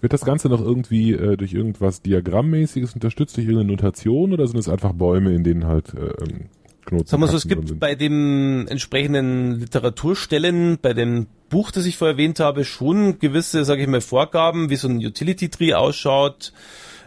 Wird 0.00 0.12
das 0.14 0.24
Ganze 0.24 0.48
noch 0.48 0.62
irgendwie 0.62 1.12
äh, 1.12 1.36
durch 1.36 1.52
irgendwas 1.52 2.00
Diagrammmäßiges 2.00 2.94
unterstützt, 2.94 3.36
durch 3.36 3.46
irgendeine 3.46 3.70
Notation 3.70 4.32
oder 4.32 4.46
sind 4.46 4.58
es 4.58 4.66
einfach 4.66 4.94
Bäume, 4.94 5.34
in 5.34 5.44
denen 5.44 5.66
halt 5.66 5.92
äh, 5.92 6.06
ähm, 6.06 6.48
Knoten 6.86 7.06
Sagen 7.06 7.22
wir 7.22 7.28
so, 7.28 7.36
es 7.36 7.46
gibt 7.46 7.68
sind? 7.68 7.80
bei 7.80 7.94
dem 7.94 8.66
entsprechenden 8.68 9.60
Literaturstellen, 9.60 10.78
bei 10.80 10.94
dem 10.94 11.26
Buch, 11.52 11.70
das 11.70 11.84
ich 11.84 11.98
vorher 11.98 12.14
erwähnt 12.14 12.40
habe, 12.40 12.64
schon 12.64 13.18
gewisse, 13.18 13.64
sage 13.64 13.82
ich 13.82 13.88
mal, 13.88 14.00
Vorgaben, 14.00 14.70
wie 14.70 14.76
so 14.76 14.88
ein 14.88 14.96
Utility 14.96 15.50
Tree 15.50 15.74
ausschaut, 15.74 16.52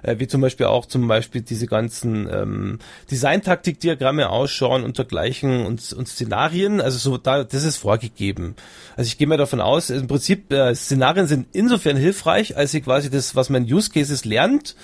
äh, 0.04 0.20
wie 0.20 0.28
zum 0.28 0.40
Beispiel 0.40 0.68
auch 0.68 0.86
zum 0.86 1.08
Beispiel 1.08 1.42
diese 1.42 1.66
ganzen 1.66 2.30
ähm, 2.32 2.80
Design-Taktik-Diagramme 3.10 4.30
ausschauen 4.30 4.84
und 4.84 5.00
dergleichen 5.00 5.66
und, 5.66 5.94
und 5.94 6.08
Szenarien. 6.08 6.80
Also 6.80 7.00
so, 7.00 7.18
da, 7.18 7.44
das 7.44 7.64
ist 7.64 7.78
vorgegeben. 7.78 8.56
Also 8.96 9.08
ich 9.08 9.18
gehe 9.18 9.28
mal 9.28 9.38
davon 9.38 9.62
aus, 9.62 9.90
im 9.90 10.06
Prinzip 10.06 10.54
äh, 10.54 10.76
Szenarien 10.76 11.26
sind 11.26 11.48
insofern 11.54 11.98
hilfreich, 11.98 12.56
als 12.56 12.72
sie 12.72 12.82
quasi 12.82 13.10
das, 13.10 13.36
was 13.36 13.50
man 13.50 13.64
Use 13.64 13.90
Cases 13.90 14.26
lernt, 14.26 14.76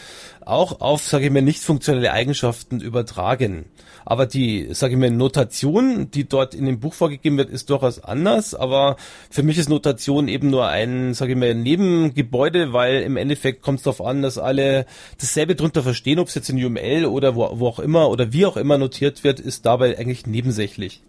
auch 0.44 0.82
auf, 0.82 1.04
sage 1.04 1.26
ich 1.26 1.32
mal, 1.32 1.44
nicht 1.44 1.62
funktionelle 1.62 2.12
Eigenschaften 2.12 2.82
übertragen. 2.82 3.66
Aber 4.06 4.26
die, 4.26 4.70
sage 4.74 4.94
ich 4.94 5.00
mal, 5.00 5.12
Notation, 5.12 6.10
die 6.12 6.28
dort 6.28 6.56
in 6.56 6.66
dem 6.66 6.80
Buch 6.80 6.94
vorgegeben 6.94 7.38
wird, 7.38 7.50
ist 7.50 7.70
durchaus 7.70 8.04
anders. 8.04 8.56
Aber 8.56 8.96
für 9.30 9.44
mich 9.44 9.51
ist 9.58 9.70
Notation 9.70 10.28
eben 10.28 10.50
nur 10.50 10.68
ein, 10.68 11.14
sage 11.14 11.34
ich 11.34 11.38
mal, 11.38 11.54
Nebengebäude, 11.54 12.74
weil 12.74 13.02
im 13.02 13.18
Endeffekt 13.18 13.62
kommt 13.62 13.80
es 13.80 13.84
darauf 13.84 14.02
an, 14.02 14.22
dass 14.22 14.38
alle 14.38 14.86
dasselbe 15.20 15.56
drunter 15.56 15.84
verstehen, 15.84 16.20
ob 16.20 16.28
es 16.28 16.36
jetzt 16.36 16.50
in 16.50 16.64
UML 16.64 17.06
oder 17.06 17.36
wo, 17.36 17.50
wo 17.60 17.68
auch 17.68 17.80
immer 17.80 18.10
oder 18.10 18.34
wie 18.34 18.46
auch 18.46 18.58
immer 18.58 18.78
notiert 18.78 19.24
wird, 19.24 19.40
ist 19.40 19.66
dabei 19.66 19.98
eigentlich 19.98 20.28
nebensächlich. 20.28 21.02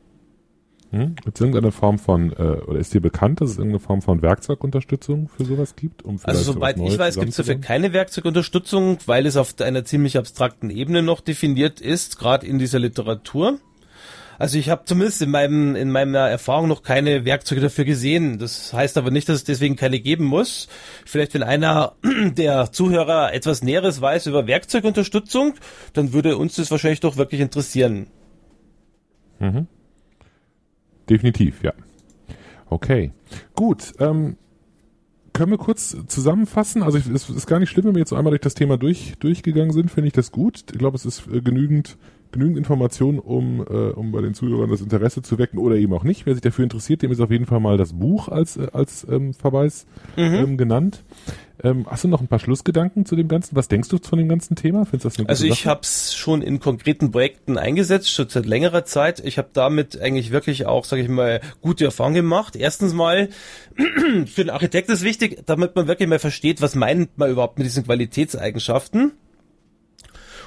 Hm? 0.92 1.14
Gibt 1.24 1.36
es 1.36 1.40
irgendeine 1.40 1.72
Form 1.72 1.98
von, 1.98 2.32
äh, 2.32 2.60
oder 2.66 2.78
ist 2.78 2.92
dir 2.92 3.00
bekannt, 3.00 3.40
dass 3.40 3.50
es 3.50 3.56
irgendeine 3.56 3.80
Form 3.80 4.02
von 4.02 4.20
Werkzeugunterstützung 4.20 5.28
für 5.28 5.46
sowas 5.46 5.74
gibt? 5.74 6.04
Um 6.04 6.20
Also 6.22 6.52
soweit 6.52 6.78
ich 6.78 6.98
weiß, 6.98 7.14
gibt 7.16 7.30
es 7.30 7.36
dafür 7.36 7.54
keine 7.56 7.94
Werkzeugunterstützung, 7.94 8.98
weil 9.06 9.24
es 9.24 9.38
auf 9.38 9.58
einer 9.60 9.86
ziemlich 9.86 10.18
abstrakten 10.18 10.68
Ebene 10.68 11.02
noch 11.02 11.22
definiert 11.22 11.80
ist, 11.80 12.18
gerade 12.18 12.46
in 12.46 12.58
dieser 12.58 12.78
Literatur. 12.78 13.58
Also 14.42 14.58
ich 14.58 14.70
habe 14.70 14.82
zumindest 14.86 15.22
in 15.22 15.30
meinem 15.30 15.76
in 15.76 15.92
meiner 15.92 16.28
Erfahrung 16.28 16.66
noch 16.66 16.82
keine 16.82 17.24
Werkzeuge 17.24 17.60
dafür 17.60 17.84
gesehen. 17.84 18.40
Das 18.40 18.72
heißt 18.72 18.98
aber 18.98 19.12
nicht, 19.12 19.28
dass 19.28 19.36
es 19.36 19.44
deswegen 19.44 19.76
keine 19.76 20.00
geben 20.00 20.24
muss. 20.24 20.66
Vielleicht 21.06 21.34
wenn 21.34 21.44
einer 21.44 21.92
der 22.36 22.72
Zuhörer 22.72 23.32
etwas 23.32 23.62
Näheres 23.62 24.00
weiß 24.00 24.26
über 24.26 24.48
Werkzeugunterstützung, 24.48 25.54
dann 25.92 26.12
würde 26.12 26.36
uns 26.36 26.56
das 26.56 26.72
wahrscheinlich 26.72 26.98
doch 26.98 27.16
wirklich 27.16 27.40
interessieren. 27.40 28.08
Definitiv, 31.08 31.62
ja. 31.62 31.72
Okay. 32.68 33.12
Gut, 33.54 33.92
ähm, 34.00 34.38
können 35.32 35.52
wir 35.52 35.58
kurz 35.58 35.96
zusammenfassen? 36.08 36.82
Also 36.82 36.98
es 36.98 37.30
ist 37.30 37.46
gar 37.46 37.60
nicht 37.60 37.70
schlimm, 37.70 37.84
wenn 37.84 37.94
wir 37.94 38.00
jetzt 38.00 38.12
einmal 38.12 38.32
durch 38.32 38.40
das 38.40 38.54
Thema 38.54 38.76
durch, 38.76 39.14
durchgegangen 39.20 39.72
sind, 39.72 39.88
finde 39.88 40.08
ich 40.08 40.14
das 40.14 40.32
gut. 40.32 40.64
Ich 40.72 40.78
glaube, 40.78 40.96
es 40.96 41.06
ist 41.06 41.28
äh, 41.28 41.40
genügend, 41.40 41.96
genügend 42.32 42.56
Information, 42.58 43.18
um, 43.18 43.60
äh, 43.60 43.72
um 43.90 44.12
bei 44.12 44.20
den 44.20 44.34
Zuhörern 44.34 44.70
das 44.70 44.80
Interesse 44.80 45.22
zu 45.22 45.38
wecken 45.38 45.58
oder 45.58 45.76
eben 45.76 45.92
auch 45.92 46.04
nicht. 46.04 46.26
Wer 46.26 46.34
sich 46.34 46.42
dafür 46.42 46.64
interessiert, 46.64 47.02
dem 47.02 47.12
ist 47.12 47.20
auf 47.20 47.30
jeden 47.30 47.46
Fall 47.46 47.60
mal 47.60 47.76
das 47.76 47.92
Buch 47.92 48.28
als, 48.28 48.56
äh, 48.56 48.68
als 48.72 49.06
ähm, 49.10 49.34
Verweis 49.34 49.86
ähm, 50.16 50.56
genannt. 50.56 51.04
Ähm, 51.64 51.86
hast 51.88 52.02
du 52.02 52.08
noch 52.08 52.20
ein 52.20 52.26
paar 52.26 52.40
Schlussgedanken 52.40 53.06
zu 53.06 53.14
dem 53.14 53.28
Ganzen? 53.28 53.54
Was 53.54 53.68
denkst 53.68 53.88
du 53.88 53.98
von 53.98 54.18
dem 54.18 54.28
ganzen 54.28 54.56
Thema? 54.56 54.84
Findest 54.84 55.04
du 55.04 55.08
das 55.10 55.18
eine 55.18 55.28
Also 55.28 55.44
gute 55.44 55.52
ich 55.52 55.60
Sache? 55.60 55.70
habe 55.70 55.80
es 55.82 56.14
schon 56.14 56.42
in 56.42 56.58
konkreten 56.58 57.12
Projekten 57.12 57.56
eingesetzt, 57.56 58.10
schon 58.10 58.28
seit 58.28 58.46
längerer 58.46 58.84
Zeit. 58.84 59.20
Ich 59.24 59.38
habe 59.38 59.50
damit 59.52 60.00
eigentlich 60.00 60.32
wirklich 60.32 60.66
auch, 60.66 60.84
sage 60.84 61.02
ich 61.02 61.08
mal, 61.08 61.40
gute 61.60 61.84
Erfahrungen 61.84 62.16
gemacht. 62.16 62.56
Erstens 62.56 62.94
mal, 62.94 63.28
für 64.26 64.42
den 64.44 64.50
Architekt 64.50 64.88
ist 64.88 65.02
wichtig, 65.02 65.42
damit 65.46 65.76
man 65.76 65.86
wirklich 65.86 66.08
mal 66.08 66.18
versteht, 66.18 66.60
was 66.60 66.74
meint 66.74 67.16
man 67.16 67.30
überhaupt 67.30 67.58
mit 67.58 67.66
diesen 67.66 67.84
Qualitätseigenschaften. 67.84 69.12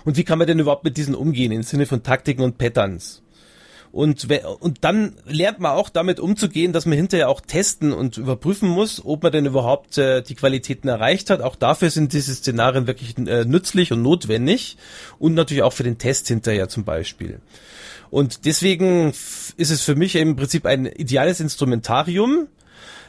Und 0.05 0.17
wie 0.17 0.23
kann 0.23 0.37
man 0.37 0.47
denn 0.47 0.59
überhaupt 0.59 0.83
mit 0.83 0.97
diesen 0.97 1.15
umgehen 1.15 1.51
im 1.51 1.63
Sinne 1.63 1.85
von 1.85 2.03
Taktiken 2.03 2.43
und 2.43 2.57
Patterns? 2.57 3.23
Und, 3.91 4.27
und 4.59 4.83
dann 4.83 5.13
lernt 5.25 5.59
man 5.59 5.71
auch 5.71 5.87
damit 5.87 6.19
umzugehen, 6.19 6.73
dass 6.73 6.85
man 6.85 6.97
hinterher 6.97 7.29
auch 7.29 7.39
testen 7.39 7.93
und 7.93 8.17
überprüfen 8.17 8.67
muss, 8.67 9.03
ob 9.05 9.23
man 9.23 9.31
denn 9.31 9.45
überhaupt 9.45 9.97
äh, 9.97 10.21
die 10.21 10.35
Qualitäten 10.35 10.89
erreicht 10.89 11.29
hat. 11.29 11.39
Auch 11.39 11.55
dafür 11.55 11.89
sind 11.89 12.11
diese 12.11 12.35
Szenarien 12.35 12.87
wirklich 12.87 13.17
äh, 13.17 13.45
nützlich 13.45 13.93
und 13.93 14.01
notwendig 14.01 14.75
und 15.17 15.33
natürlich 15.33 15.63
auch 15.63 15.71
für 15.71 15.83
den 15.83 15.97
Test 15.97 16.27
hinterher 16.27 16.67
zum 16.67 16.83
Beispiel. 16.83 17.39
Und 18.11 18.45
deswegen 18.45 19.11
ist 19.11 19.71
es 19.71 19.81
für 19.81 19.95
mich 19.95 20.15
im 20.15 20.35
Prinzip 20.35 20.65
ein 20.65 20.85
ideales 20.85 21.39
Instrumentarium. 21.39 22.47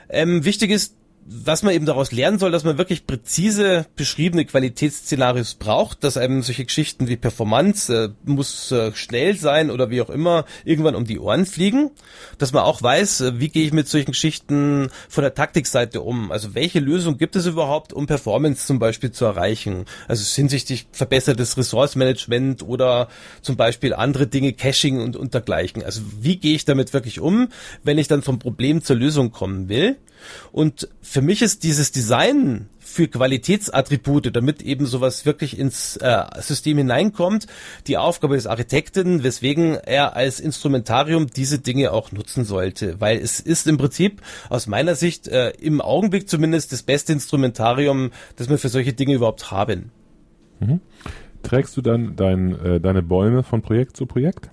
Ähm, 0.09 0.45
wichtig 0.45 0.71
ist, 0.71 0.96
was 1.29 1.62
man 1.62 1.75
eben 1.75 1.87
daraus 1.87 2.12
lernen 2.12 2.39
soll, 2.39 2.53
dass 2.53 2.65
man 2.65 2.79
wirklich 2.79 3.07
präzise 3.07 3.87
beschriebene 3.97 4.45
Qualitätsszenarios 4.45 5.55
braucht, 5.55 6.05
dass 6.05 6.17
einem 6.17 6.43
solche 6.43 6.65
Geschichten 6.65 7.09
wie 7.09 7.17
Performance 7.17 7.93
äh, 7.93 8.09
muss 8.25 8.71
äh, 8.71 8.93
schnell 8.95 9.35
sein 9.35 9.71
oder 9.71 9.91
wie 9.91 10.01
auch 10.01 10.11
immer 10.11 10.45
irgendwann 10.65 10.95
um 10.95 11.05
die 11.05 11.19
Ohren 11.19 11.45
fliegen, 11.45 11.91
dass 12.39 12.53
man 12.53 12.62
auch 12.62 12.81
weiß, 12.81 13.23
äh, 13.23 13.41
wie 13.41 13.49
gehe 13.49 13.67
ich 13.67 13.73
mit 13.73 13.89
solchen 13.89 14.12
Geschichten 14.12 14.89
von 15.09 15.23
der 15.23 15.35
Taktikseite 15.35 16.01
um, 16.01 16.31
also 16.31 16.55
welche 16.55 16.79
Lösung 16.79 17.19
gibt 17.19 17.35
es 17.35 17.47
überhaupt, 17.47 17.93
um 17.93 18.07
Performance 18.07 18.67
zum 18.67 18.79
Beispiel 18.79 19.11
zu 19.11 19.25
erreichen, 19.25 19.87
also 20.07 20.23
hinsichtlich 20.35 20.87
verbessertes 20.93 21.57
Ressource-Management 21.57 22.62
oder 22.62 23.09
zum 23.43 23.57
Beispiel 23.57 23.95
andere 23.95 24.29
Dinge, 24.29 24.53
Caching 24.53 25.01
und, 25.01 25.35
dergleichen, 25.35 25.83
also 25.83 26.03
wie 26.21 26.37
gehe 26.37 26.55
ich 26.55 26.65
damit 26.65 26.93
wirklich 26.93 27.21
um, 27.21 27.49
wenn 27.83 27.99
ich 27.99 28.07
dann 28.07 28.23
vom 28.23 28.39
Problem 28.39 28.83
zur 28.83 28.97
Lösung 28.97 29.33
kommen 29.33 29.69
will 29.69 29.97
und 30.53 30.89
für 31.03 31.23
mich 31.23 31.43
ist 31.43 31.62
dieses 31.65 31.93
Design 31.93 32.69
für 32.87 33.09
Qualitätsattribute, 33.09 34.35
damit 34.35 34.62
eben 34.62 34.87
sowas 34.87 35.27
wirklich 35.27 35.59
ins 35.59 35.97
äh, 35.99 36.25
System 36.41 36.79
hineinkommt, 36.79 37.47
die 37.87 37.99
Aufgabe 37.99 38.37
des 38.37 38.47
Architekten, 38.47 39.23
weswegen 39.23 39.75
er 39.75 40.17
als 40.17 40.41
Instrumentarium 40.41 41.27
diese 41.27 41.59
Dinge 41.59 41.93
auch 41.93 42.12
nutzen 42.12 42.45
sollte, 42.45 43.01
weil 43.01 43.19
es 43.19 43.41
ist 43.41 43.67
im 43.67 43.77
Prinzip 43.77 44.23
aus 44.49 44.67
meiner 44.67 44.95
Sicht 44.95 45.29
äh, 45.29 45.51
im 45.61 45.81
Augenblick 45.81 46.29
zumindest 46.29 46.73
das 46.73 46.83
beste 46.83 47.12
Instrumentarium, 47.12 48.12
das 48.37 48.49
wir 48.49 48.57
für 48.57 48.69
solche 48.69 48.93
Dinge 48.93 49.15
überhaupt 49.15 49.51
haben. 49.51 49.91
Mhm. 50.61 50.81
Trägst 51.43 51.77
du 51.77 51.83
dann 51.83 52.17
dein, 52.17 52.59
äh, 52.59 52.81
deine 52.81 53.03
Bäume 53.03 53.43
von 53.43 53.62
Projekt 53.62 53.97
zu 53.97 54.07
Projekt? 54.07 54.51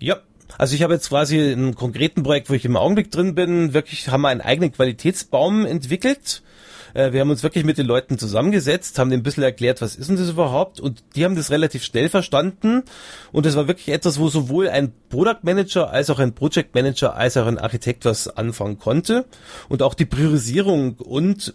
Ja, 0.00 0.18
also 0.58 0.74
ich 0.74 0.82
habe 0.82 0.94
jetzt 0.94 1.08
quasi 1.08 1.38
einen 1.38 1.74
konkreten 1.74 2.22
Projekt, 2.22 2.50
wo 2.50 2.54
ich 2.54 2.64
im 2.64 2.76
Augenblick 2.76 3.10
drin 3.10 3.34
bin, 3.34 3.74
wirklich 3.74 4.08
haben 4.08 4.22
wir 4.22 4.28
einen 4.28 4.40
eigenen 4.40 4.72
Qualitätsbaum 4.72 5.66
entwickelt. 5.66 6.42
Äh, 6.94 7.12
wir 7.12 7.20
haben 7.20 7.30
uns 7.30 7.42
wirklich 7.42 7.64
mit 7.64 7.78
den 7.78 7.86
Leuten 7.86 8.18
zusammengesetzt, 8.18 8.98
haben 8.98 9.10
denen 9.10 9.20
ein 9.20 9.24
bisschen 9.24 9.42
erklärt, 9.42 9.82
was 9.82 9.96
ist 9.96 10.08
denn 10.08 10.16
das 10.16 10.30
überhaupt? 10.30 10.80
Und 10.80 11.04
die 11.14 11.24
haben 11.24 11.36
das 11.36 11.50
relativ 11.50 11.84
schnell 11.84 12.08
verstanden. 12.08 12.84
Und 13.32 13.46
das 13.46 13.54
war 13.54 13.68
wirklich 13.68 13.88
etwas, 13.88 14.18
wo 14.18 14.28
sowohl 14.28 14.68
ein 14.68 14.92
Product 15.10 15.40
Manager 15.42 15.90
als 15.90 16.08
auch 16.10 16.18
ein 16.18 16.34
Project 16.34 16.74
Manager 16.74 17.14
als 17.14 17.36
auch 17.36 17.46
ein 17.46 17.58
Architekt 17.58 18.04
was 18.04 18.28
anfangen 18.28 18.78
konnte. 18.78 19.26
Und 19.68 19.82
auch 19.82 19.94
die 19.94 20.06
Priorisierung 20.06 20.94
und 20.94 21.54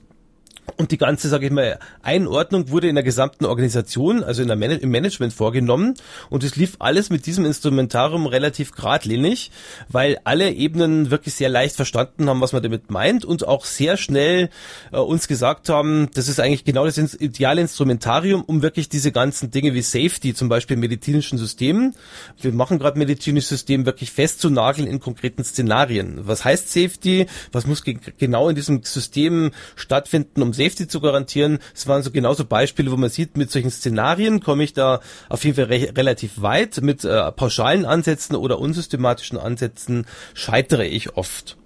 und 0.77 0.91
die 0.91 0.97
ganze, 0.97 1.29
sage 1.29 1.45
ich 1.45 1.51
mal, 1.51 1.79
Einordnung 2.01 2.69
wurde 2.69 2.87
in 2.87 2.95
der 2.95 3.03
gesamten 3.03 3.45
Organisation, 3.45 4.23
also 4.23 4.41
in 4.41 4.47
der 4.47 4.57
Man 4.57 4.71
im 4.71 4.89
Management 4.89 5.33
vorgenommen. 5.33 5.95
Und 6.29 6.43
es 6.43 6.55
lief 6.55 6.75
alles 6.79 7.09
mit 7.09 7.25
diesem 7.25 7.45
Instrumentarium 7.45 8.25
relativ 8.25 8.71
geradlinig, 8.71 9.51
weil 9.89 10.17
alle 10.23 10.51
Ebenen 10.51 11.11
wirklich 11.11 11.35
sehr 11.35 11.49
leicht 11.49 11.75
verstanden 11.75 12.29
haben, 12.29 12.41
was 12.41 12.53
man 12.53 12.63
damit 12.63 12.89
meint 12.89 13.25
und 13.25 13.47
auch 13.47 13.65
sehr 13.65 13.97
schnell 13.97 14.49
äh, 14.91 14.97
uns 14.97 15.27
gesagt 15.27 15.69
haben, 15.69 16.09
das 16.13 16.27
ist 16.27 16.39
eigentlich 16.39 16.63
genau 16.63 16.85
das 16.85 16.97
ideale 16.97 17.61
Instrumentarium, 17.61 18.43
um 18.43 18.61
wirklich 18.61 18.89
diese 18.89 19.11
ganzen 19.11 19.51
Dinge 19.51 19.73
wie 19.73 19.81
Safety, 19.81 20.33
zum 20.33 20.49
Beispiel 20.49 20.75
in 20.75 20.81
medizinischen 20.81 21.37
Systemen. 21.37 21.95
Wir 22.39 22.53
machen 22.53 22.79
gerade 22.79 22.97
medizinisches 22.97 23.49
System 23.49 23.85
wirklich 23.85 24.11
festzunageln 24.11 24.87
in 24.87 24.99
konkreten 24.99 25.43
Szenarien. 25.43 26.21
Was 26.23 26.45
heißt 26.45 26.71
Safety? 26.71 27.27
Was 27.51 27.67
muss 27.67 27.83
ge 27.83 27.97
genau 28.17 28.49
in 28.49 28.55
diesem 28.55 28.83
System 28.83 29.51
stattfinden, 29.75 30.41
um 30.41 30.50
Safety 30.53 30.87
zu 30.87 31.01
garantieren. 31.01 31.59
Es 31.73 31.87
waren 31.87 32.03
so 32.03 32.11
genauso 32.11 32.45
Beispiele, 32.45 32.91
wo 32.91 32.97
man 32.97 33.09
sieht, 33.09 33.37
mit 33.37 33.51
solchen 33.51 33.71
Szenarien 33.71 34.41
komme 34.41 34.63
ich 34.63 34.73
da 34.73 35.01
auf 35.29 35.43
jeden 35.43 35.55
Fall 35.55 35.65
re 35.65 35.93
relativ 35.95 36.41
weit. 36.41 36.81
Mit 36.81 37.03
äh, 37.03 37.31
pauschalen 37.31 37.85
Ansätzen 37.85 38.35
oder 38.35 38.59
unsystematischen 38.59 39.37
Ansätzen 39.37 40.05
scheitere 40.33 40.85
ich 40.85 41.15
oft. 41.15 41.57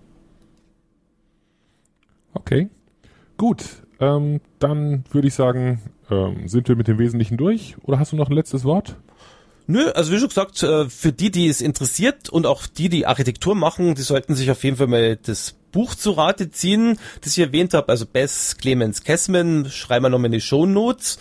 Okay, 2.33 2.69
gut. 3.37 3.63
Ähm, 3.99 4.41
dann 4.59 5.05
würde 5.11 5.27
ich 5.27 5.33
sagen, 5.33 5.81
ähm, 6.11 6.47
sind 6.47 6.67
wir 6.67 6.75
mit 6.75 6.87
dem 6.87 6.99
Wesentlichen 6.99 7.37
durch. 7.37 7.75
Oder 7.83 7.99
hast 7.99 8.11
du 8.11 8.15
noch 8.17 8.29
ein 8.29 8.35
letztes 8.35 8.65
Wort? 8.65 8.97
Nö, 9.67 9.89
also 9.91 10.11
wie 10.11 10.19
schon 10.19 10.29
gesagt, 10.29 10.61
äh, 10.61 10.89
für 10.89 11.11
die, 11.11 11.31
die 11.31 11.47
es 11.47 11.61
interessiert 11.61 12.29
und 12.29 12.45
auch 12.45 12.67
die, 12.67 12.89
die 12.89 13.07
Architektur 13.07 13.55
machen, 13.55 13.95
die 13.95 14.03
sollten 14.03 14.35
sich 14.35 14.51
auf 14.51 14.63
jeden 14.63 14.77
Fall 14.77 14.87
mal 14.87 15.15
das 15.15 15.55
Buch 15.75 15.93
zu 15.93 16.11
Rate 16.11 16.49
ziehen, 16.51 16.97
das 17.19 17.33
ich 17.37 17.43
erwähnt 17.43 17.73
habe, 17.73 17.89
also 17.89 18.05
Bess 18.05 18.55
Clemens 18.55 19.03
Kessman, 19.03 19.65
schreiben 19.69 20.05
wir 20.05 20.09
nochmal 20.09 20.27
in 20.27 20.31
die 20.31 20.41
Show. 20.41 20.65
Das 20.65 21.17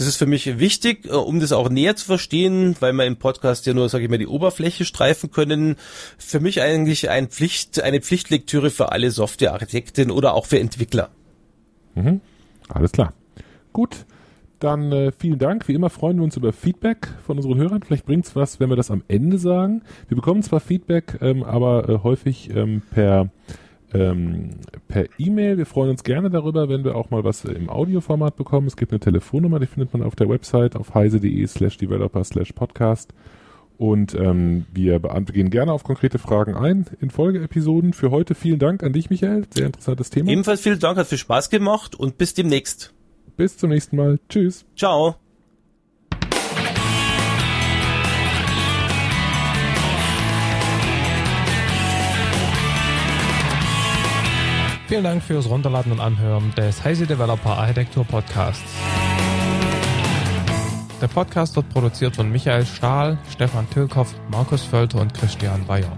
ist 0.00 0.16
für 0.16 0.24
mich 0.24 0.58
wichtig, 0.58 1.04
äh, 1.04 1.10
um 1.10 1.40
das 1.40 1.52
auch 1.52 1.68
näher 1.68 1.94
zu 1.94 2.06
verstehen, 2.06 2.74
weil 2.80 2.94
wir 2.94 3.04
im 3.04 3.16
Podcast 3.16 3.66
ja 3.66 3.74
nur, 3.74 3.90
sage 3.90 4.04
ich 4.04 4.10
mal, 4.10 4.16
die 4.16 4.26
Oberfläche 4.26 4.86
streifen 4.86 5.30
können. 5.30 5.76
Für 6.16 6.40
mich 6.40 6.62
eigentlich 6.62 7.10
ein 7.10 7.28
Pflicht, 7.28 7.82
eine 7.82 8.00
Pflichtlektüre 8.00 8.70
für 8.70 8.92
alle 8.92 9.10
Softwarearchitekten 9.10 10.10
oder 10.10 10.32
auch 10.32 10.46
für 10.46 10.58
Entwickler. 10.58 11.10
Mhm. 11.94 12.22
Alles 12.70 12.92
klar. 12.92 13.12
Gut. 13.74 14.06
Dann 14.58 14.90
äh, 14.90 15.12
vielen 15.12 15.38
Dank. 15.38 15.68
Wie 15.68 15.74
immer 15.74 15.90
freuen 15.90 16.16
wir 16.16 16.24
uns 16.24 16.36
über 16.38 16.54
Feedback 16.54 17.08
von 17.26 17.36
unseren 17.36 17.58
Hörern. 17.58 17.82
Vielleicht 17.82 18.06
bringt 18.06 18.24
es 18.24 18.34
was, 18.34 18.58
wenn 18.58 18.70
wir 18.70 18.76
das 18.76 18.90
am 18.90 19.04
Ende 19.06 19.36
sagen. 19.38 19.82
Wir 20.08 20.16
bekommen 20.16 20.42
zwar 20.42 20.60
Feedback, 20.60 21.18
ähm, 21.20 21.44
aber 21.44 21.90
äh, 21.90 21.98
häufig 22.02 22.48
ähm, 22.56 22.80
per 22.90 23.28
ähm, 23.94 24.50
per 24.86 25.06
E-Mail. 25.18 25.58
Wir 25.58 25.66
freuen 25.66 25.90
uns 25.90 26.04
gerne 26.04 26.30
darüber, 26.30 26.68
wenn 26.68 26.84
wir 26.84 26.94
auch 26.96 27.10
mal 27.10 27.24
was 27.24 27.44
im 27.44 27.70
Audioformat 27.70 28.36
bekommen. 28.36 28.66
Es 28.66 28.76
gibt 28.76 28.92
eine 28.92 29.00
Telefonnummer, 29.00 29.58
die 29.60 29.66
findet 29.66 29.92
man 29.92 30.02
auf 30.02 30.16
der 30.16 30.28
Website 30.28 30.76
auf 30.76 30.94
heise.de 30.94 31.46
slash 31.46 31.78
developer 31.78 32.22
slash 32.24 32.52
podcast. 32.52 33.12
Und 33.78 34.14
ähm, 34.14 34.66
wir 34.72 34.98
gehen 34.98 35.50
gerne 35.50 35.72
auf 35.72 35.84
konkrete 35.84 36.18
Fragen 36.18 36.56
ein 36.56 36.86
in 37.00 37.10
Folgeepisoden. 37.10 37.92
Für 37.92 38.10
heute 38.10 38.34
vielen 38.34 38.58
Dank 38.58 38.82
an 38.82 38.92
dich, 38.92 39.08
Michael. 39.08 39.46
Sehr 39.54 39.66
interessantes 39.66 40.10
Thema. 40.10 40.30
Ebenfalls 40.30 40.60
vielen 40.60 40.80
Dank, 40.80 40.98
hat 40.98 41.06
viel 41.06 41.18
Spaß 41.18 41.48
gemacht 41.48 41.94
und 41.94 42.18
bis 42.18 42.34
demnächst. 42.34 42.92
Bis 43.36 43.56
zum 43.56 43.70
nächsten 43.70 43.96
Mal. 43.96 44.18
Tschüss. 44.28 44.66
Ciao. 44.76 45.14
Vielen 54.88 55.04
Dank 55.04 55.22
fürs 55.22 55.50
Runterladen 55.50 55.92
und 55.92 56.00
Anhören 56.00 56.54
des 56.54 56.82
Heise 56.82 57.06
Developer 57.06 57.58
Architektur 57.58 58.04
Podcasts. 58.04 58.72
Der 61.02 61.08
Podcast 61.08 61.56
wird 61.56 61.68
produziert 61.68 62.16
von 62.16 62.32
Michael 62.32 62.64
Stahl, 62.64 63.18
Stefan 63.30 63.68
Tilkoff, 63.68 64.14
Markus 64.30 64.64
Völter 64.64 65.02
und 65.02 65.12
Christian 65.12 65.66
Bayer 65.66 65.92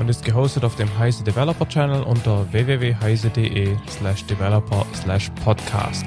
und 0.00 0.08
ist 0.08 0.24
gehostet 0.24 0.64
auf 0.64 0.74
dem 0.74 0.88
Heise 0.98 1.22
Developer 1.22 1.68
Channel 1.68 2.02
unter 2.02 2.52
www.heise.de 2.52 3.76
slash 3.88 4.24
developer 4.24 4.84
slash 4.92 5.30
podcast. 5.44 6.06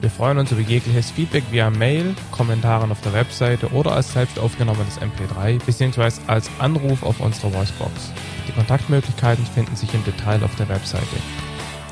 Wir 0.00 0.10
freuen 0.10 0.38
uns 0.38 0.52
über 0.52 0.60
jegliches 0.60 1.10
Feedback 1.10 1.42
via 1.50 1.70
Mail, 1.70 2.14
Kommentaren 2.30 2.92
auf 2.92 3.00
der 3.00 3.14
Webseite 3.14 3.66
oder 3.72 3.94
als 3.94 4.12
selbst 4.12 4.38
aufgenommenes 4.38 5.00
MP3 5.00 5.58
bzw. 5.66 6.20
als 6.28 6.48
Anruf 6.60 7.02
auf 7.02 7.18
unserer 7.18 7.52
Voicebox. 7.52 8.12
Die 8.46 8.52
Kontaktmöglichkeiten 8.52 9.44
finden 9.44 9.74
sich 9.74 9.92
im 9.92 10.04
Detail 10.04 10.44
auf 10.44 10.54
der 10.54 10.68
Webseite. 10.68 11.16